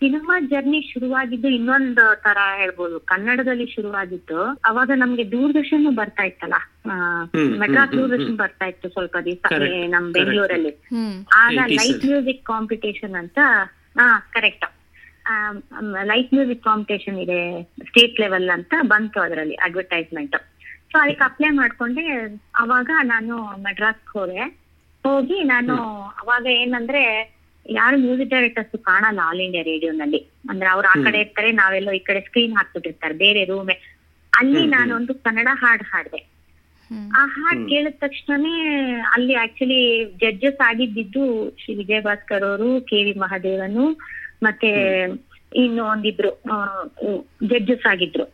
[0.00, 3.00] ಸಿನಿಮಾ ಜರ್ನಿ ಶುರುವಾಗಿದ್ದು ಇನ್ನೊಂದು ತರ ಹೇಳ್ಬೋದು.
[3.00, 4.38] ಕನ್ನಡದಲ್ಲಿ ಶುರುವಾಗಿತ್ತು.
[4.64, 6.58] ಅವಾಗ ನಮ್ಗೆ ದೂರದರ್ಶನ್ ಬರ್ತಾ ಇತ್ತಲ್ಲ?
[7.62, 9.60] ಮೆಡ್ರಾಸ್ ದೂರದರ್ಶನ್ ಬರ್ತಾ ಇತ್ತು ಸ್ವಲ್ಪ ದಿವಸ
[9.94, 10.12] ನಮ್.
[10.12, 10.72] ಬೆಂಗಳೂರಲ್ಲಿ.
[11.36, 13.38] ಆಗ ಲೈಟ್ ಮ್ಯೂಸಿಕ್ ಕಾಂಪಿಟೇಷನ್ ಅಂತ
[13.98, 14.66] ಹಾ ಕರೆಕ್ಟ್
[16.04, 17.40] ಲೈಟ್ ಮ್ಯೂಸಿಕ್ ಕಾಂಪಿಟೇಷನ್ ಇದೆ
[17.88, 20.36] ಸ್ಟೇಟ್ ಲೆವೆಲ್ ಅಂತ ಬಂತು ಅದರಲ್ಲಿ ಅಡ್ವರ್ಟೈಸ್ಮೆಂಟ್
[20.92, 22.04] ಸೊ ಅದಕ್ಕೆ ಅಪ್ಲೈ ಮಾಡ್ಕೊಂಡೆ.
[22.54, 24.42] ಅವಾಗ ನಾನು ಮೆಡ್ರಾಸ್ ಹೋದೆ.
[25.04, 25.76] ಹೋಗಿ ನಾನು
[26.22, 27.04] ಅವಾಗ ಏನಂದ್ರೆ
[27.66, 30.20] ಯಾರು ಮ್ಯೂಸಿಕ್ ಡೈರೆಕ್ಟರ್ಸ್ ಕಾಣಲ್ಲ ಆಲ್ ಇಂಡಿಯಾ ರೇಡಿಯೋನಲ್ಲಿ
[30.50, 33.76] ಅಂದ್ರೆ ಅವ್ರು ಆ ಕಡೆ ಇರ್ತಾರೆ ನಾವೆಲ್ಲೋ ಈ ಕಡೆ ಸ್ಕ್ರೀನ್ ಹಾಕ್ಬಿಟ್ಟಿರ್ತಾರೆ ಬೇರೆ ರೂಮೆ
[34.32, 36.20] ಅಲ್ಲಿ ನಾನು ಒಂದು ಕನ್ನಡ ಹಾಡ್ ಹಾಡಿದೆ.
[37.14, 38.54] ಆ ಹಾಡ್ ಕೇಳಿದ ತಕ್ಷಣನೇ
[39.12, 39.80] ಅಲ್ಲಿ ಆಕ್ಚುಲಿ
[40.22, 41.24] ಜಡ್ಜಸ್ ಆಗಿದ್ದಿದ್ದು
[41.60, 43.84] ಶ್ರೀ ವಿಜಯ ಭಾಸ್ಕರ್ ಅವರು ಕೆ ವಿ ಮಹಾದೇವನು
[44.46, 44.70] ಮತ್ತೆ
[45.62, 46.30] ಇನ್ನು ಒಂದಿಬ್ರು
[47.50, 48.24] ಜಡ್ಜಸ್ ಆಗಿದ್ರು.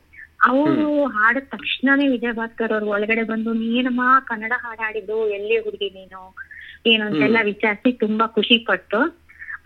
[0.49, 6.21] ಅವರು ಹಾಡಿದ ತಕ್ಷಣನೇ ವಿಜಯ ಭಾಸ್ಕರ್ ಅವ್ರು ಒಳಗಡೆ ಬಂದು ನೀನಮ್ಮ ಕನ್ನಡ ಹಾಡ್ ಹಾಡಿದ್ದು ಎಲ್ಲಿ ಹುಡುಗಿ ನೀನು?
[6.85, 9.01] ಏನು ಅಂತೆಲ್ಲ ವಿಚಾರಿಸಿ ತುಂಬಾ ಖುಷಿ ಪಟ್ಟು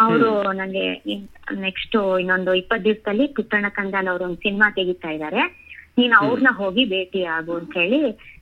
[0.01, 0.87] ಅವರು ನಂಗೆ
[1.61, 5.43] ನೆಕ್ಸ್ಟ್ ಇನ್ನೊಂದು ಇಪ್ಪತ್ ದಿವಸದಲ್ಲಿ ಪುಟ್ಟಣ್ಣ ಕಂದಾಲ್ ಅವರು ಒಂದು ಸಿನಿಮಾ ತೆಗಿತಾ ಇದ್ದಾರೆ
[5.99, 8.01] ನೀನ್ ಅವ್ರನ್ನ ಹೋಗಿ ಭೇಟಿ ಆಗು ಅಂತ ಹೇಳಿ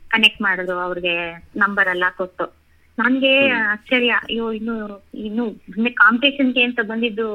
[0.09, 1.15] ಕನೆಕ್ಟ್ ಮಾಡಿದ್ರು ಅವ್ರಿಗೆ
[1.57, 2.47] ನಂಬರ್ ಎಲ್ಲ ಕೊಟ್ಟು.
[2.99, 3.35] ನನ್ಗೆ
[3.73, 4.77] ಆಶ್ಚರ್ಯ ಅಯ್ಯೋ ಇನ್ನು
[5.27, 5.45] ಇನ್ನು
[5.95, 7.29] ಕಾಂಪಿಟೇಷನ್ಗೆ ಅಂತ ಬಂದಿದ್ದು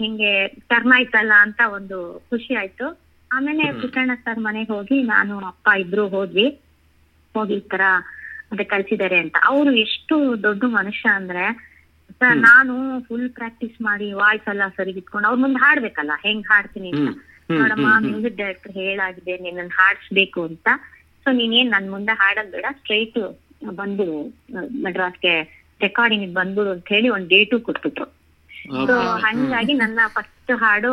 [0.00, 0.30] ಹಿಂಗೆ
[0.68, 1.98] ಟರ್ನ್ ಆಯ್ತಲ್ಲ ಅಂತ ಒಂದು
[2.30, 2.86] ಖುಷಿ ಆಯ್ತು.
[3.30, 6.46] ಆಮೇಲೆ ಪುಟ್ಟಣ್ಣ ಸರ್ ಮನೆಗೆ ಹೋಗಿ ನಾನು ಅಪ್ಪ ಇಬ್ರು ಹೋದ್ವಿ.
[7.34, 7.84] ಹೋಗಿ ಈ ತರ
[8.54, 9.36] ಅದೇ ಕಳ್ಸಿದ್ದಾರೆ ಅಂತ.
[9.50, 11.44] ಅವ್ರು ಎಷ್ಟು ದೊಡ್ಡ ಮನುಷ್ಯ ಅಂದ್ರೆ
[12.20, 12.74] ಸರ್ ನಾನು
[13.06, 17.10] ಫುಲ್ ಪ್ರಾಕ್ಟೀಸ್ ಮಾಡಿ ವಾಯ್ಸ್ ಎಲ್ಲ ಸರಿಗೆ ಇಟ್ಕೊಂಡು ಅವ್ರ ಮುಂದೆ ಹಾಡ್ಬೇಕಲ್ಲ ಹೆಂಗ್ ಹಾಡ್ತೀನಿ ಅಂತ.
[17.58, 20.68] ನೋಡಮ್ಮ ಮ್ಯೂಸಿಕ್ ಡೈರೆಕ್ಟರ್ ಹೇಳಾಗಿದೆ ನಿನ್ನ ಹಾಡ್ಸ್ಬೇಕು ಅಂತ.
[21.26, 23.18] ಸೊ ನೀನೇನ್ ನನ್ ಮುಂದೆ ಹಾಡೋದ್ ಬೇಡ ಸ್ಟ್ರೈಟ್
[23.80, 24.06] ಬಂದು
[24.84, 25.34] ಮಡ್ರಾಸ್ಗೆ
[25.80, 28.06] ರೆಕಾರ್ಡಿಂಗ್ ಬಂದ್ಬಿಡು ಅಂತ ಹೇಳಿ ಒಂದ್ ಡೇಟು ಕೊಟ್ಬಿಟ್ರು.
[28.88, 30.92] ಸೊ ಹಂಗಾಗಿ ನನ್ನ ಫಸ್ಟ್ ಹಾಡು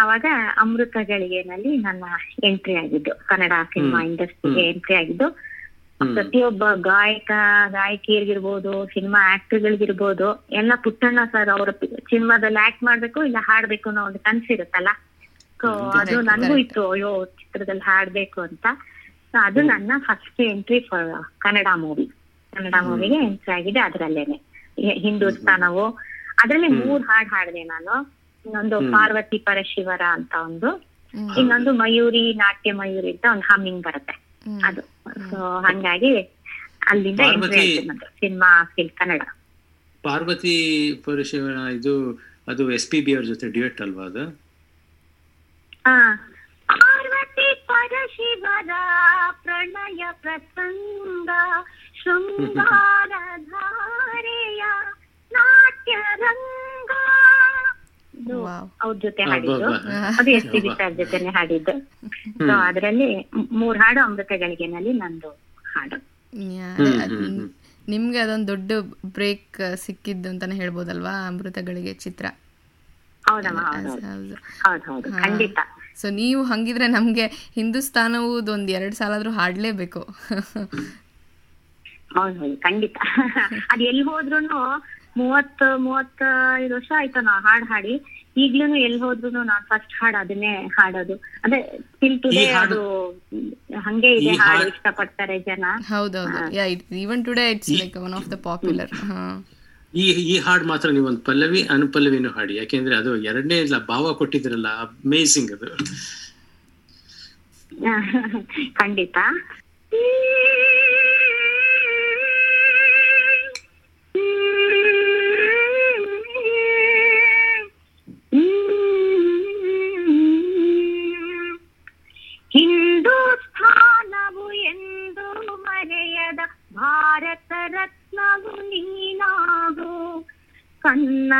[0.00, 0.26] ಆವಾಗ
[0.62, 2.04] ಅಮೃತಗಳಿಗೆನಲ್ಲಿ ನನ್ನ
[2.44, 5.28] ಎಂಟ್ರಿ ಆಗಿದ್ದು ಕನ್ನಡ ಸಿನಿಮಾ ಇಂಡಸ್ಟ್ರಿಗೆ ಎಂಟ್ರಿ ಆಗಿದ್ದು.
[6.12, 7.30] ಪ್ರತಿಯೊಬ್ಬ ಗಾಯಕ
[7.68, 11.68] ಗಾಯಕಿಯರ್ಗಿರ್ಬೋದು ಸಿನಿಮಾ ಆಕ್ಟರ್ಗಳಿಗಿರ್ಬೋದು ಎಲ್ಲ ಪುಟ್ಟಣ್ಣ ಸರ್ ಅವರ
[12.10, 14.88] ಸಿನಿಮಾದಲ್ಲಿ ಆಕ್ಟ್ ಮಾಡ್ಬೇಕು ಇಲ್ಲ ಹಾಡ್ಬೇಕು ಅನ್ನೋ ಒಂದು ಕನ್ಸಿರುತ್ತಲ್ಲ
[15.60, 18.66] ಸೊ ಅದು ನನ್ಗೂ ಇತ್ತು ಅಯ್ಯೋ ಚಿತ್ರದಲ್ಲಿ ಹಾಡ್ಬೇಕು ಅಂತ.
[19.32, 22.10] ಸೊ ಅದು ನನ್ನ first entry for Kannada movie
[22.56, 24.36] Kannada ಮೂವಿಗೆ entry ಆಗಿದೆ ಅದ್ರಲ್ಲೇನೆ.
[24.78, 25.90] ಹಿಂದೂಸ್ತಾನವು
[26.44, 28.14] ಅದ್ರಲ್ಲಿ ಮೂರ್ ಹಾಡ್ ಹಾಡ್ದೆ ನಾನು.
[28.46, 30.94] ಇನ್ನೊಂದು ಪಾರ್ವತಿ ಪರಶಿವರ ಅಂತ ಒಂದು.
[31.38, 34.24] ಇನ್ನೊಂದು ಮಯೂರಿ ನಾಟ್ಯ ಮಯೂರಿ ಅಂತ ಒಂದು ಹಮ್ಮಿಂಗ್ ಬರುತ್ತೆ.
[34.64, 34.93] ಅದು.
[35.30, 36.12] ಸೊ ಹಂಗಾಗಿ
[36.86, 37.20] ಅಲ್ಲಿಂದ
[38.20, 38.50] ಸಿನಿಮಾ
[38.98, 39.22] ಕನ್ನಡ.
[40.04, 40.56] ಪಾರ್ವತಿ
[41.04, 41.94] ಪರಶಿವನ ಇದು
[42.48, 44.24] ಅದು ಎಸ್ ಪಿ ಬಿ ಅವ್ರ ಜೊತೆ ಡ್ಯೂಯೆಟ್ ಅಲ್ವಾ ಅದು?
[45.86, 45.94] ಆ,
[46.68, 48.70] ಪಾರ್ವತಿ ಪರಶಿವರ
[49.42, 51.30] ಪ್ರಣಯ ಪ್ರಸಂಗ
[52.02, 53.12] ಶೃಂಗಾರ
[53.44, 54.62] ಧಾರೆಯ
[55.30, 56.63] ನಾಟ್ಯ ರಂಗ.
[58.26, 58.64] Wow.
[58.82, 59.66] ಅವ್ರ ಜೊತೆ ಹಾಡಿದ್ದು.
[59.66, 59.98] ಬಾ, ಬಾ.
[60.20, 61.74] ಅದು ಎಸ್ ಪಿ ಸರ್ ಜೊತೆನೆ ಹಾಡಿದ್ದು.
[62.38, 63.08] ಸೊ ಅದರಲ್ಲಿ
[63.52, 65.30] ಮೂರ್ ಹಾಡು ಅಮೃತಗಳಿಗೆನಲ್ಲಿ ನಂದು
[65.64, 65.98] ಹಾಡು.
[67.88, 68.72] ನಿಮ್ಗೆ ಅದೊಂದು ದೊಡ್ಡ
[69.06, 71.26] ಬ್ರೇಕ್ ಸಿಕ್ಕಿದ್ದು ಅಂತಾನೆ ಹೇಳ್ಬೋದಲ್ವಾ?
[71.26, 72.26] ಅಮೃತಗಳಿಗೆ ಚಿತ್ರ.
[73.24, 74.36] ಹೌದಮ್ಮ ಹೌದು ಹೌದು.
[74.64, 74.84] ಹೌದು.
[74.84, 75.58] ಹೌದು ಖಂಡಿತ.
[75.96, 80.02] ಸೊ ನೀವು ಹಂಗಿದ್ರೆ ನಮ್ಗೆ ಹಿಂದೂಸ್ತಾನವು ಒಂದ್ ಎರಡ್ ಸಾಲಾದ್ರೂ ಹಾಡ್ಲೇಬೇಕು.
[82.16, 82.56] ಹೌದು ಹೌದು.
[82.60, 82.96] ಖಂಡಿತ.
[83.70, 84.38] ಅದ್ ಎಲ್ಲಿ ಹೋದ್ರು
[85.16, 87.94] ಮೂವತ್ ಮೂವತ್ತೈದು ವರ್ಷ ಆಯ್ತು ನಾ ಹಾಡ್ ಹಾಡಿ.
[88.36, 91.14] ಈಗ್ಲೂನು ಎಲ್ ಹೋದ್ರುನು ನಾನ್ ಫಸ್ಟ್ ಹಾಡ್ ಅದನ್ನೇ ಹಾಡೋದು.
[91.44, 91.58] ಅದೇ
[92.00, 92.78] ಟಿಲ್ ಟುಡೇ ಅದು
[93.86, 95.64] ಹಂಗೆ ಇದೆ ಹಾಡ್ ಹಾಡು ಪಡ್ತಾರೆ ಇಷ್ಟಪಡ್ತಾರೆ ಜನ.
[95.88, 96.40] ಹೌದೌದು.
[96.56, 96.64] Yeah
[97.04, 98.92] even today it's like one of the popular
[99.94, 102.54] ಈ ಈ ಹಾಡ್ ಮಾತ್ರ ನೀವು ಒಂದು ಪಲ್ಲವಿ ಅನುಪಲ್ಲವಿನೂ ಹಾಡಿ.
[102.56, 105.68] ಯಾಕೆಂದ್ರೆ ಅದು ಎರಡನೇ ಇಲ್ಲ ಭಾವ ಕೊಟ್ಟಿದ್ರಲ್ಲ ಅಮೇಸಿಂಗ್ ಅದು.
[108.80, 109.18] ಖಂಡಿತ.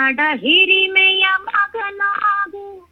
[0.05, 2.89] ಕನ್ನಡ ಹಿರಿಮೆಯ ಮಗನಾಗು.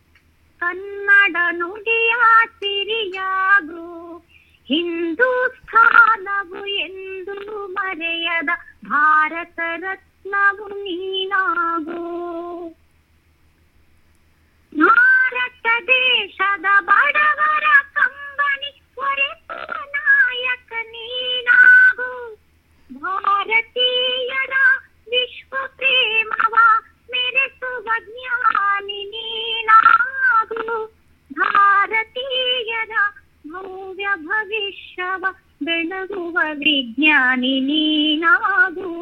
[0.60, 2.14] ಕನ್ನಡ ನುಡಿಯ
[2.46, 4.26] ಸಿರಿಯಾಗು.
[4.66, 8.48] ಹಿಂದೂಸ್ಥಾನವು ಎಂದು ಮರೆಯದ
[8.84, 12.02] ಭಾರತ ರತ್ನವು ನೀನಾಗು.
[14.76, 19.46] ಭಾರತ ದೇಶದ ಬಡವರ ಕಂಬನಿ ಒರೆ
[19.92, 22.38] ನಾಯಕ ನೀನಾಗು.
[22.94, 23.81] ಭಾರತೀಯರ
[34.24, 35.24] ಭವಿಷ್ಯವ
[35.60, 38.92] ಬೆಳಗುವ ವಿಜ್ಞಾನಿ ನೀನಾಗು.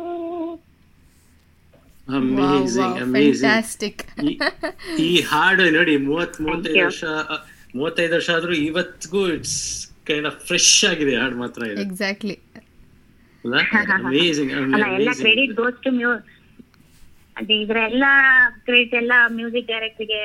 [2.16, 4.02] ಅಮೇಸಿಂಗ್ ಅಮೇಸಿಂಗ್ ಫ್ಯಾಂಟಾಸ್ಟಿಕ್
[5.06, 7.04] ಈ ಹಾಡು ನೋಡಿ ಮೂವತ್ ಮೂವತ್ತೈದು ವರ್ಷ
[7.76, 9.58] ಮೂವತ್ತೈದು ವರ್ಷ ಆದ್ರೂ ಇವತ್ತಿಗೂ ಇಟ್ಸ್
[10.08, 12.38] ಕೈಂಡ್ ಆಫ್ ಫ್ರೆಶ್ ಆಗಿದೆ ಹಾಡು ಮಾತ್ರ ಎಕ್ಸಾಕ್ಟ್ಲಿ
[13.98, 14.86] ಅಮೇಸಿಂಗ್ ಅಲ್ಲ?
[14.98, 16.12] ಎಲ್ಲ ಕ್ರೆಡಿಟ್ ಗೋಸ್ ಟು ಮ್ಯೂ
[17.38, 18.06] ಅದು ಇದ್ರೆಲ್ಲ
[18.66, 20.22] ಕ್ರೆಡಿಟ್ ಎಲ್ಲ ಮ್ಯೂಸಿಕ್ ಡೈರೆಕ್ಟರ್ಗೆ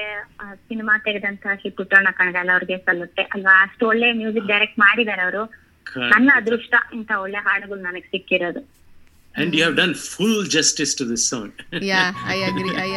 [0.69, 3.63] ಸಿನಿಮಾ ತೆಗೆದಂತ ಶ್ರೀ ಪುಟ್ಟಣ್ಣ ಕಣಗಾಲ್ ಅವ್ರಿಗೆ ಸಲ್ಲುತ್ತೆ ಅಲ್ವಾ?
[3.63, 5.43] ಅಷ್ಟು ಒಳ್ಳೆ ಮ್ಯೂಸಿಕ್ ಡೈರೆಕ್ಟ್ ಮಾಡಿದ್ದಾರೆ ಅವರು.
[6.13, 8.61] ನನ್ನ ಅದೃಷ್ಟ ಇಂತ ಒಳ್ಳೆ ಹಾಡುಗಳು ನನಗೆ ಸಿಕ್ಕಿರೋದು.
[9.41, 11.51] And you have done full justice to this song.
[11.93, 12.75] yeah, I agree.
[12.87, 12.91] I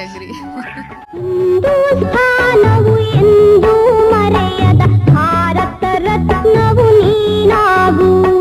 [5.15, 8.32] ಭಾರತ ರತ್ನವು ನೀನಾಗು.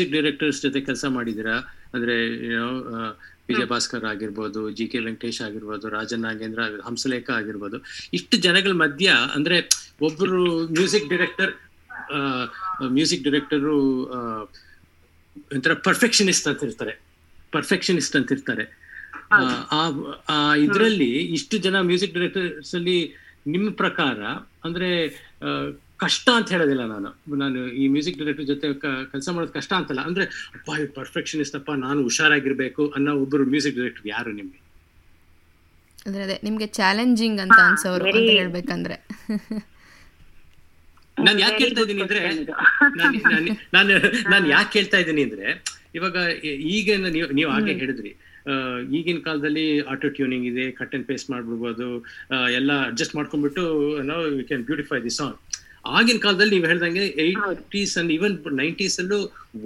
[0.00, 1.56] ಮ್ಯೂಸಿಕ್ ಡೈರೆಕ್ಟರ್ಸ್ ಜೊತೆ ಕೆಲಸ ಮಾಡಿದ್ದೀರಾ?
[1.94, 2.26] ಅಂದ್ರೆ
[3.48, 7.76] ವಿಜಯ ಭಾಸ್ಕರ್ ಆಗಿರ್ಬೋದು ಜಿ ಕೆ ವೆಂಕಟೇಶ್ ಆಗಿರ್ಬೋದು ರಾಜನ್ ನಾಗೇಂದ್ರ ಹಂಸಲೇಖ ಆಗಿರ್ಬೋದು.
[8.14, 9.68] ಇಷ್ಟು ಜನಗಳ ಮಧ್ಯ ಅಂದ್ರೆ
[10.00, 11.52] ಒಬ್ಬರು ಮ್ಯೂಸಿಕ್ ಡೈರೆಕ್ಟರ್
[12.82, 14.04] ಮ್ಯೂಸಿಕ್ ಡೈರೆಕ್ಟರು
[15.54, 17.00] ಒಂಥರ ಪರ್ಫೆಕ್ಷನಿಸ್ಟ್ ಅಂತ ಇರ್ತಾರೆ.
[17.52, 18.64] ಪರ್ಫೆಕ್ಷನಿಸ್ಟ್ ಅಂತ ಇರ್ತಾರೆ.
[20.28, 23.14] ಆ, ಇದರಲ್ಲಿ ಇಷ್ಟು ಜನ ಮ್ಯೂಸಿಕ್ ಡೈರೆಕ್ಟರ್ಸ್ ಅಲ್ಲಿ
[23.46, 24.22] ನಿಮ್ಮ ಪ್ರಕಾರ
[24.64, 25.08] ಅಂದ್ರೆ
[26.00, 27.08] ಕಷ್ಟ ಅಂತ ಹೇಳೋದಿಲ್ಲ ನಾನು.
[27.42, 28.66] ನಾನು ಈ ಮ್ಯೂಸಿಕ್ ಡೈರೆಕ್ಟರ್ ಜೊತೆ
[29.12, 30.00] ಕೆಲಸ ಮಾಡೋದು ಕಷ್ಟ ಅಂತಲ್ಲ.
[30.00, 30.24] ಅಂದ್ರೆ
[30.56, 34.60] ಅಪ್ಪ ಪರ್ಫೆಕ್ಷನಿಸ್ಟ್ ಅಪ್ಪ ನಾನು ಹುಷಾರಾಗಿರ್ಬೇಕು ಅನ್ನೋ ಒಬ್ಬರು ಮ್ಯೂಸಿಕ್ ಡೈರೆಕ್ಟರ್ ಯಾರು ನಿಮ್ಗೆ?
[36.06, 38.96] ಅಂದ್ರೆ ಅದೇ ನಿಮ್ಗೆ ಚಾಲೆಂಜಿಂಗ್ ಅಂತ ಅನ್ಸೋರು ಅಂತ ಹೇಳ್ಬೇಕಂದ್ರೆ.
[41.16, 42.20] ನಾನು ಯಾಕೆ ಹೇಳ್ತಾ ಇದ್ದೀನಿ ಅಂದ್ರೆ
[43.74, 43.94] ನಾನು
[44.32, 45.48] ನಾನು- ಯಾಕೆ ಹೇಳ್ತಾ ಇದ್ದೀನಿ ಅಂದ್ರೆ
[45.94, 46.16] ಇವಾಗ
[46.76, 48.10] ಈಗ ನೀವು ನೀವು ಹಾಗೆ ಹೇಳಿದ್ರಿ.
[48.98, 51.88] ಈಗಿನ ಕಾಲದಲ್ಲಿ ಆಟೋ ಟ್ಯೂನಿಂಗ್ ಇದೆ ಕಟ್ ಅಂಡ್ ಪೇಸ್ಟ್ ಮಾಡ್ಬಿಡ್ಬೋದು
[52.58, 53.62] ಎಲ್ಲ ಅಡ್ಜಸ್ಟ್ ಮಾಡ್ಕೊಂಡ್ಬಿಟ್ಟು
[54.02, 55.36] ನಾವು you can beautify the song
[55.98, 59.20] ಆಗಿನ ಕಾಲದಲ್ಲಿ ನೀವು ಹೇಳ್ದಂಗೆ ಏಯ್ಟೀಸ್ ಅಂಡ್ ಈವನ್ ನೈಂಟೀಸ್ ಅಲ್ಲೂ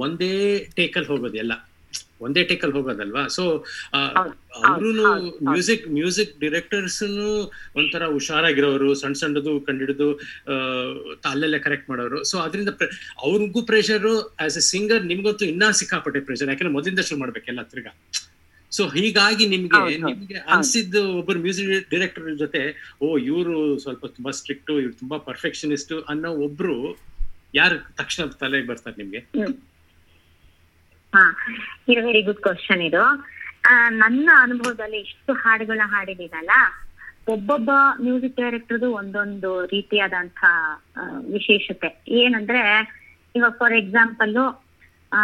[0.07, 0.35] ಒಂದೇ
[0.81, 1.55] ಟೇಕಲ್ ಹೋಗೋದು ಎಲ್ಲ.
[2.25, 3.23] ಒಂದೇ ಟೇಕಲ್ ಹೋಗೋದಲ್ವಾ?
[3.37, 3.43] ಸೊ
[4.69, 4.91] ಅವರು
[5.49, 7.03] ಮ್ಯೂಸಿಕ್ ಮ್ಯೂಸಿಕ್ ಡಿರೆಕ್ಟರ್ಸ್
[7.79, 10.09] ಒಂಥರ ಹುಷಾರಾಗಿರೋರು ಸಣ್ಣ ಸಣ್ಣದು ಕಂಡಿಡಿದು
[11.33, 12.21] ಅಲ್ಲೆಲ್ಲ ಕರೆಕ್ಟ್ ಮಾಡೋರು.
[12.31, 12.71] ಸೊ ಅದರಿಂದ
[13.27, 14.07] ಅವ್ರಿಗೂ ಪ್ರೆಷರ್
[14.47, 17.93] ಆಸ್ ಎ ಸಿಂಗರ್ ನಿಮ್ಗಂತೂ ಇನ್ನೂ ಸಿಕ್ಕಾಪಟ್ಟೆ ಪ್ರೆಷರ್ ಯಾಕಂದ್ರೆ ಮೊದಲಿಂದ ಶುರು ಮಾಡ್ಬೇಕೆಲ್ಲ ತಿರ್ಗಾ.
[18.77, 22.63] ಸೊ ಹೀಗಾಗಿ ನಿಮ್ಗೆ ನಿಮ್ಗೆ ಅನ್ಸಿದ್ದು ಒಬ್ಬರು ಮ್ಯೂಸಿಕ್ ಡೈರೆಕ್ಟರ್ ಜೊತೆ
[23.05, 26.77] ಓ ಇವರು ಸ್ವಲ್ಪ ತುಂಬಾ ಸ್ಟ್ರಿಕ್ಟ್ ಇವ್ರು ತುಂಬಾ ಪರ್ಫೆಕ್ಷನಿಸ್ಟ್ ಅನ್ನೋ ಒಬ್ರು
[27.61, 29.21] ಯಾರು ತಕ್ಷಣ ತಲೆಗೆ ಬರ್ತಾರೆ ನಿಮ್ಗೆ.
[31.13, 31.23] ಹಾ
[31.91, 33.03] ಇದು ವೆರಿ ಗುಡ್ ಕ್ವಶನ್ ಇದು.
[34.03, 36.55] ನನ್ನ ಅನುಭವದಲ್ಲಿ ಇಷ್ಟು ಹಾಡುಗಳ ಹಾಡಿದೀನಲ್ಲ
[37.35, 37.71] ಒಬ್ಬೊಬ್ಬ
[38.05, 40.41] ಮ್ಯೂಸಿಕ್ ಡೈರೆಕ್ಟರ್ದು ಒಂದೊಂದು ರೀತಿಯಾದಂತ
[41.37, 41.91] ವಿಶೇಷತೆ.
[42.23, 42.63] ಏನಂದ್ರೆ
[43.35, 44.35] ಇವಾಗ ಫಾರ್ ಎಕ್ಸಾಂಪಲ್
[45.13, 45.21] ಆ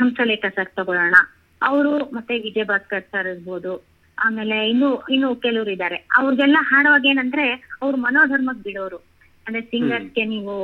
[0.00, 1.16] ಹಂಸಲೇಖ ಸರ್ ತಗೊಳ್ಳೋಣ.
[1.62, 3.72] ಅವರು ಮತ್ತೆ ವಿಜಯ್ ಭಾಸ್ಕರ್ ಸರ್ ಇರ್ಬೋದು.
[4.18, 6.08] ಆಮೇಲೆ ಇನ್ನು ಇನ್ನು ಕೆಲವರು ಇದ್ದಾರೆ.
[6.16, 7.46] ಅವ್ರಿಗೆಲ್ಲ ಹಾಡುವಾಗ ಏನಂದ್ರೆ
[7.82, 8.96] ಅವ್ರು ಮನೋಧರ್ಮಕ್ ಬಿಡೋರು.
[9.46, 10.54] ಅಂದ್ರೆ ಸಿಂಗರ್ಸ್ಗೆ ನೀವು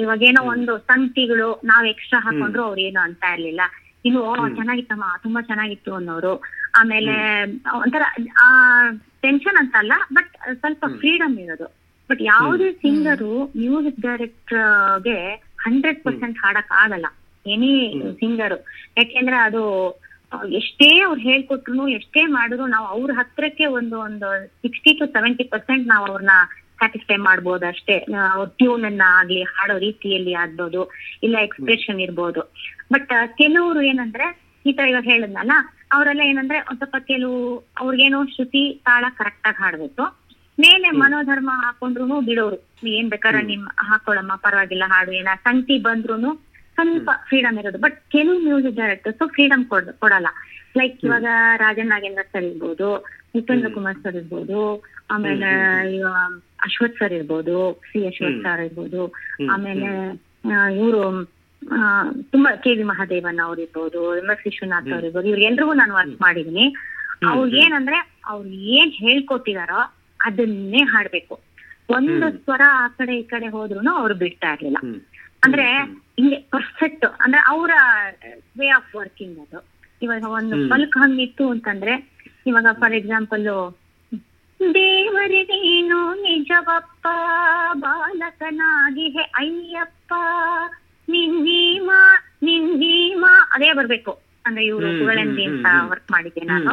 [0.00, 3.60] ಇವಾಗ ಏನೋ ಒಂದು ಸಂತಿಗಳು ನಾವ್ ಎಕ್ಸ್ಟ್ರಾ ಹಾಕೊಂಡ್ರು ಅವ್ರು ಏನು ಅಂತ ಇರ್ಲಿಲ್ಲ.
[4.04, 6.42] ಇನ್ನು "ಓ, ಚೆನ್ನಾಗಿತ್ತಮ್ಮ ತುಂಬಾ ಚೆನ್ನಾಗಿತ್ತು ಅನ್ನೋರು.
[6.74, 8.02] ಆಮೇಲೆ ಒಂಥರ
[8.42, 8.48] ಆ
[9.22, 11.64] ಟೆನ್ಷನ್ ಅಂತಲ್ಲ ಬಟ್ ಸ್ವಲ್ಪ ಫ್ರೀಡಮ್ ಇರೋದು.
[12.10, 15.18] ಬಟ್ ಯಾವುದೇ ಸಿಂಗರು ಮ್ಯೂಸಿಕ್ ಡೈರೆಕ್ಟರ್ಗೆ
[15.60, 17.06] ಹಂಡ್ರೆಡ್ ಪರ್ಸೆಂಟ್ ಹಾಡಕ್ ಆಗಲ್ಲ.
[17.46, 18.56] ಎನಿ ಸಿಂಗರು
[18.98, 19.62] ಯಾಕೆಂದ್ರೆ ಅದು
[20.58, 24.28] ಎಷ್ಟೇ ಅವ್ರು ಹೇಳ್ಕೊಟ್ರು ಎಷ್ಟೇ ಮಾಡಿದ್ರು ನಾವು ಅವ್ರ ಹತ್ರಕ್ಕೆ ಒಂದು ಒಂದು
[24.62, 26.34] ಸಿಕ್ಸ್ಟಿ ಟು ಸೆವೆಂಟಿ ಪರ್ಸೆಂಟ್ ನಾವು ಅವ್ರನ್ನ
[26.78, 27.96] ಸ್ಯಾಟಿಸ್ಫೈ ಮಾಡ್ಬೋದು ಅಷ್ಟೇ.
[28.34, 30.80] ಅವ್ರ ಟ್ಯೂನ್ ಅನ್ನ ಆಗ್ಲಿ ಹಾಡೋ ರೀತಿಯಲ್ಲಿ ಆಗ್ಬೋದು
[31.22, 32.42] ಇಲ್ಲ ಎಕ್ಸ್ಪ್ರೆಷನ್ ಇರ್ಬೋದು.
[32.92, 34.26] ಬಟ್ ಕೆಲವರು ಏನಂದ್ರೆ
[34.64, 35.52] ಈ ತರ ಇವಾಗ ಹೇಳಿದ್ನಲ್ಲ
[35.92, 37.38] ಅವರೆಲ್ಲ ಏನಂದ್ರೆ ಒಂದ್ ಸ್ವಲ್ಪ ಕೆಲವು
[37.80, 40.04] ಅವ್ರಿಗೇನೋ ಶ್ರುತಿ ತಾಳ ಕರೆಕ್ಟ್ ಆಗಿ ಹಾಡ್ಬೇಕು.
[40.58, 42.58] ಮೇಲೆ ಮನೋಧರ್ಮ ಹಾಕೊಂಡ್ರು ಬಿಡೋರು.
[42.86, 46.30] ಏನ್ ಬೇಕಾದ್ರೆ ನಿಮ್ ಹಾಕೊಳಮ್ಮ ಪರವಾಗಿಲ್ಲ ಹಾಡು ಏನ ಸಂಗತಿ ಬಂದ್ರುನು
[46.82, 47.78] ಸ್ವಲ್ಪ ಫ್ರೀಡಮ್ ಇರೋದು.
[47.84, 50.28] ಬಟ್ ಕೆಲವು ಮ್ಯೂಸಿಕ್ ಡೈರೆಕ್ಟರ್ಸ್ ಫ್ರೀಡಮ್ ಕೊಡ್ ಕೊಡಲ್ಲ.
[50.78, 51.26] ಲೈಕ್ ಇವಾಗ
[51.64, 52.88] ರಾಜನ್ ನಾಗೇಂದ್ರ ಸರ್ ಇರ್ಬೋದು
[53.38, 54.60] ಉಪೇಂದ್ರ ಕುಮಾರ್ ಸರ್ ಇರ್ಬೋದು
[55.14, 55.50] ಆಮೇಲೆ
[56.66, 57.56] ಅಶ್ವತ್ ಅಶ್ವಥ್ ಸರ್ ಇರ್ಬೋದು
[57.88, 59.02] ಸಿ ಅಶ್ವಥ್ ಸರ್ ಇರ್ಬೋದು
[59.54, 59.90] ಆಮೇಲೆ
[60.80, 61.02] ಇವರು
[62.32, 66.66] ತುಂಬಾ ಕೆ ವಿ ಮಹಾದೇವನ್ ಅವ್ರು ಇರ್ಬೋದು ಎಂ ಎಸ್ ವಿಶ್ವನಾಥ್ ಅವ್ರು ಇರ್ಬೋದು ಇವ್ರಿಗೆಲ್ರಿಗೂ ನಾನು ವರ್ಕ್ ಮಾಡಿದೀನಿ.
[67.32, 67.98] ಅವ್ರು ಏನಂದ್ರೆ
[68.32, 69.80] ಅವ್ರು ಏನ್ ಹೇಳ್ಕೊಟ್ಟಿದಾರೋ
[70.20, 71.34] ಅದನ್ನೇ ಹಾಡ್ಬೇಕು.
[71.96, 74.80] ಒಂದು ಸ್ವರ ಆ ಕಡೆ ಈ ಕಡೆ ಹೋದ್ರು ಅವ್ರು ಬಿಡ್ತಾ ಇರ್ಲಿಲ್ಲ.
[75.46, 75.66] ಅಂದ್ರೆ
[76.18, 77.72] ಹಿಂಗೆ ಪರ್ಫೆಕ್ಟ್ ಅಂದ್ರೆ ಅವರ
[78.58, 79.60] ವೇ ಆಫ್ ವರ್ಕಿಂಗ್ ಅದು.
[80.02, 81.94] ಇವಾಗ ಒಂದು ಪಲ್ಕ್ ಹಂಗಿತ್ತು ಅಂತಂದ್ರೆ
[82.46, 83.44] ಇವಾಗ ಫಾರ್ ಎಕ್ಸಾಂಪಲ್
[84.60, 87.06] ದೇವರಿಗೇನು ನಿಜವಪ್ಪ
[87.74, 90.12] ಬಾಲಕನಾಗಿ ಹೇ ಅಯ್ಯಪ್ಪ
[91.08, 92.00] ನಿನ್ನೀಮಾ
[92.42, 94.12] ನಿನ್ನೀಮಾ ಅದೇ ಬರ್ಬೇಕು.
[94.46, 96.72] ಅಂದ್ರೆ ಇವರು ಕುಗಳಂದಿ ಅಂತ ವರ್ಕ್ ಮಾಡಿದ್ದೆ ನಾನು.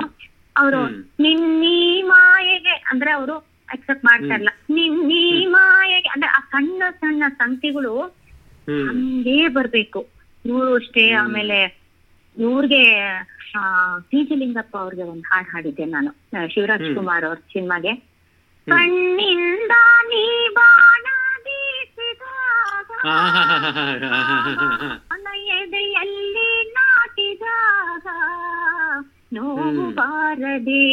[0.55, 0.81] ಅವರು
[1.19, 3.35] ನಿನ್ನೀ ಮಾಯೆಗೆ ಅಂದ್ರೆ ಅವರು
[3.69, 7.93] ಅಕ್ಸೆಪ್ಟ್ ಮಾಡ್ತಾ ಇಲ್ಲ ನಿನ್ನೀ ಮಾಯೆಗೆ ಅಂದ್ರೆ ಆ ಸಣ್ಣ ಸಣ್ಣ ಸಂಗತಿಗಳು
[8.69, 10.07] ಹಂಗೇ ಬರ್ಬೇಕು.
[10.45, 11.59] ಇವರು ಅಷ್ಟೇ ಆಮೇಲೆ
[12.37, 12.83] ಇವ್ರಿಗೆ
[14.35, 16.11] ಲಿಂಗಪ್ಪ ಅವ್ರಿಗೆ ಒಂದು ಹಾಡು ಹಾಡಿದ್ದೆ ನಾನು.
[16.53, 17.93] ಶಿವರಾಜ್ ಕುಮಾರ್ ಅವ್ರ ಸಿನಿಮಾಗೆ.
[18.67, 19.71] ಕಣ್ಣಿಂದ
[20.03, 21.05] ನೀ ಬಾಣ
[25.49, 28.07] ಎದೆಯಲ್ಲಿ ನಾಟಿದಾಗ
[29.33, 30.85] ನೋವು ಬಾರದೆ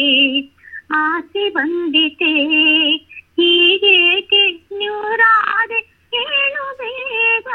[0.91, 2.33] ಆಸೆ ಬಂದಿತೆ.
[3.37, 5.79] ಹೀಗೇಕೆ ನೂರಾದೆ
[6.19, 7.47] ಹೇಳು ಬೇಗ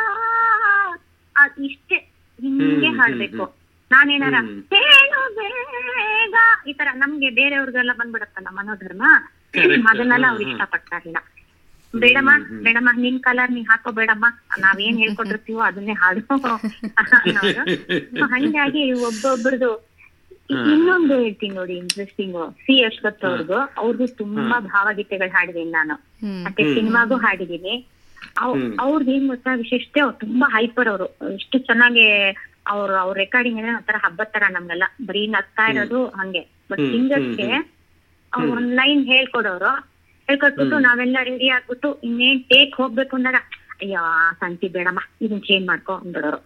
[1.36, 1.98] ಅದಿಷ್ಟೇ
[2.38, 3.44] ಹಿಂಗೆ ಹಾಡ್ಬೇಕು
[3.90, 4.36] ನಾನೇನಾರ
[4.72, 9.02] ಬೇಗ ಈ ತರ ನಮ್ಗೆ ಬೇರೆಯವ್ರಿಗೆಲ್ಲ ಬಂದ್ಬಿಡತ್ತಲ್ಲ ಮನೋಧರ್ಮ.
[9.90, 10.52] ಅದನ್ನೆಲ್ಲ ಅವ್ರು ಹ್ಮ್, ಹ್ಮ್.
[10.52, 11.20] ಇಷ್ಟಪಡ್ತಾ ಇರ್ಲಿಲ್ಲ
[11.94, 12.30] ಬೇಡಮ್ಮ.
[12.62, 14.26] ಬೇಡಮ್ಮ ನಿನ್ ಕಲರ್ ನೀ ಹಾಕೋ ಬೇಡಮ್ಮ
[14.60, 16.22] ನಾವೇನ್ ಹೇಳ್ಕೊಟ್ಟಿರ್ತೀವೋ ಅದನ್ನೇ ಹಾಡು.
[18.32, 19.70] ಹಂಗಾಗಿ ಒಬ್ಬೊಬ್ರದು
[20.68, 25.94] ಇನ್ನೊಂದು ಹೇಳ್ತೀನಿ ನೋಡಿ ಇಂಟ್ರೆಸ್ಟಿಂಗ್ ಸಿ ಅಶ್ವತ್ ಅವ್ರದ್ದು ಅವ್ರದ್ದು ತುಂಬಾ ಭಾವಗೀತೆಗಳು ಹಾಡಿದೀನಿ ನಾನು
[26.44, 26.62] ಮತ್ತೆ.
[26.74, 27.74] ಸಿನಿಮಾಗೂ ಹಾಡಿದೀನಿ.
[28.78, 31.06] ಅವ್ರದ್ದು ಏನ್ ಗೊತ್ತಾ ವಿಶೇಷತೆ ಅವ್ರು ತುಂಬಾ ಹೈಪರ್ ಅವರು.
[31.34, 32.06] ಎಷ್ಟು ಚೆನ್ನಾಗಿ
[32.66, 34.84] ಅವ್ರು ಅವ್ರ ರೆಕಾರ್ಡಿಂಗ್ ಅಂದ್ರೆ ಒಂಥರ ಹಬ್ಬದ ತರ ನಮ್ಗೆಲ್ಲ.
[35.06, 36.42] ಬರೀ ನಗ್ತಾ ಇರೋದು ಹಂಗೆ.
[36.70, 37.48] ಬಟ್ ಸಿಂಗರ್ಸ್ಗೆ
[38.32, 39.72] ಅವ್ರು ಒಂದ್ ಲೈನ್ ಹೇಳ್ಕೊಡೋರು.
[40.28, 40.76] ಹೇಳ್ಕೊಟ್ಬಿಟ್ಟು.
[40.78, 43.38] ನಾವೆಲ್ಲ ರೆಡಿ ಆಗ್ಬಿಟ್ಟು ಇನ್ನೇನ್ ಟೇಕ್ ಹೋಗ್ಬೇಕು ಅಂದಾಗ
[43.82, 44.02] ಅಯ್ಯೋ
[44.40, 46.40] ಸಂತಿ ಬೇಡಮ್ಮ ಇದನ್ ಚೇಂಜ್ ಮಾಡ್ಕೊ ಅಂದ್ಬಿಡೋರು.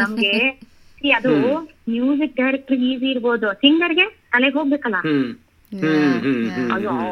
[0.00, 0.34] ನಮ್ಗೆ
[1.12, 1.32] ಅದು
[1.90, 3.48] ಮ್ಯೂಸಿಕ್ ಡೈರೆಕ್ಟರ್ ಈಸಿ ಇರ್ಬೋದು.
[3.62, 4.98] ಸಿಂಗರ್ಗೆ ತಲೆಗೆ ಹೋಗ್ಬೇಕಲ್ಲ.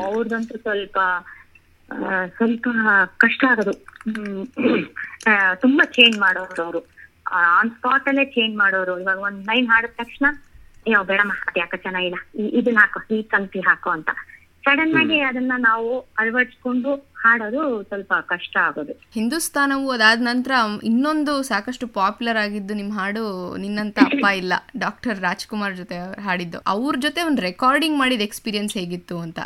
[0.04, 0.98] ಅವ್ರದಂತೂ ಸ್ವಲ್ಪ
[2.36, 2.68] ಸ್ವಲ್ಪ
[3.16, 3.72] ಕಷ್ಟ ಆಗೋದು.
[5.54, 6.80] ತುಂಬಾ ಚೇಂಜ್ ಮಾಡೋರು ಅವರು.
[7.32, 8.98] ಆನ್ ಸ್ಪಾಟ್ ಅಲ್ಲೇ ಚೇಂಜ್ ಮಾಡೋರು.
[8.98, 10.26] ಇವಾಗ ಒಂದ್ ಲೈನ್ ಹಾಡಿದ ತಕ್ಷಣ
[10.88, 12.18] ಯಾವ ಬೇಡಮ್ಮ ಅದು ಯಾಕ ಚೆನ್ನಾಗಿಲ್ಲ.
[12.60, 14.10] ಇದನ್ನ ಹಾಕೋ ಈ ತಂತಿ ಹಾಕೋ ಅಂತ.
[14.64, 18.92] ಸಡನ್ ಆಗಿ ಅದನ್ನ ನಾವು ಅಳವಡಿಸ್ಕೊಂಡು ಹಾಡೋದು ಸ್ವಲ್ಪ ಕಷ್ಟ ಆಗೋದು.
[19.12, 20.52] ಹಿಂದೂಸ್ತಾನವು ಅದಾದ ನಂತರ
[20.84, 24.52] ಇನ್ನೊಂದು ಸಾಕಷ್ಟು ಪಾಪ್ಯುಲರ್ ಆಗಿದ್ದು ನಿಮ್ ಹಾಡು ನಿನ್ನಂತ ಅಪ್ಪ ಇಲ್ಲ.
[24.78, 26.58] ಡಾಕ್ಟರ್ ರಾಜ್ಕುಮಾರ್ ಜೊತೆ ಹಾಡಿದ್ದು.
[26.66, 29.40] ಅವ್ರ ಜೊತೆ ಒಂದು ರೆಕಾರ್ಡಿಂಗ್ ಮಾಡಿದ ಎಕ್ಸ್ಪೀರಿಯನ್ಸ್ ಹೇಗಿತ್ತು ಅಂತ.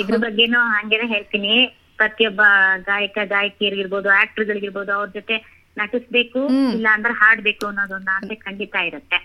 [0.00, 1.54] ಇದ್ರ ಬಗ್ಗೆನೂ ಹಂಗೇನೆ ಹೇಳ್ತೀನಿ.
[1.98, 2.42] ಪ್ರತಿಯೊಬ್ಬ
[2.88, 5.36] ಗಾಯಕ ಗಾಯಕಿಯರಿಗಿರ್ಬೋದು ಆಕ್ಟರ್ಗಳಿಗಿರ್ಬೋದು ಅವ್ರ ಜೊತೆ
[5.76, 6.40] ನಟಿಸ್ಬೇಕು.
[6.76, 9.18] ಇಲ್ಲ ಅಂದ್ರೆ ಹಾಡ್ಬೇಕು ಅನ್ನೋದೊಂದು ಆಸೆ ಖಂಡಿತ ಇರುತ್ತೆ.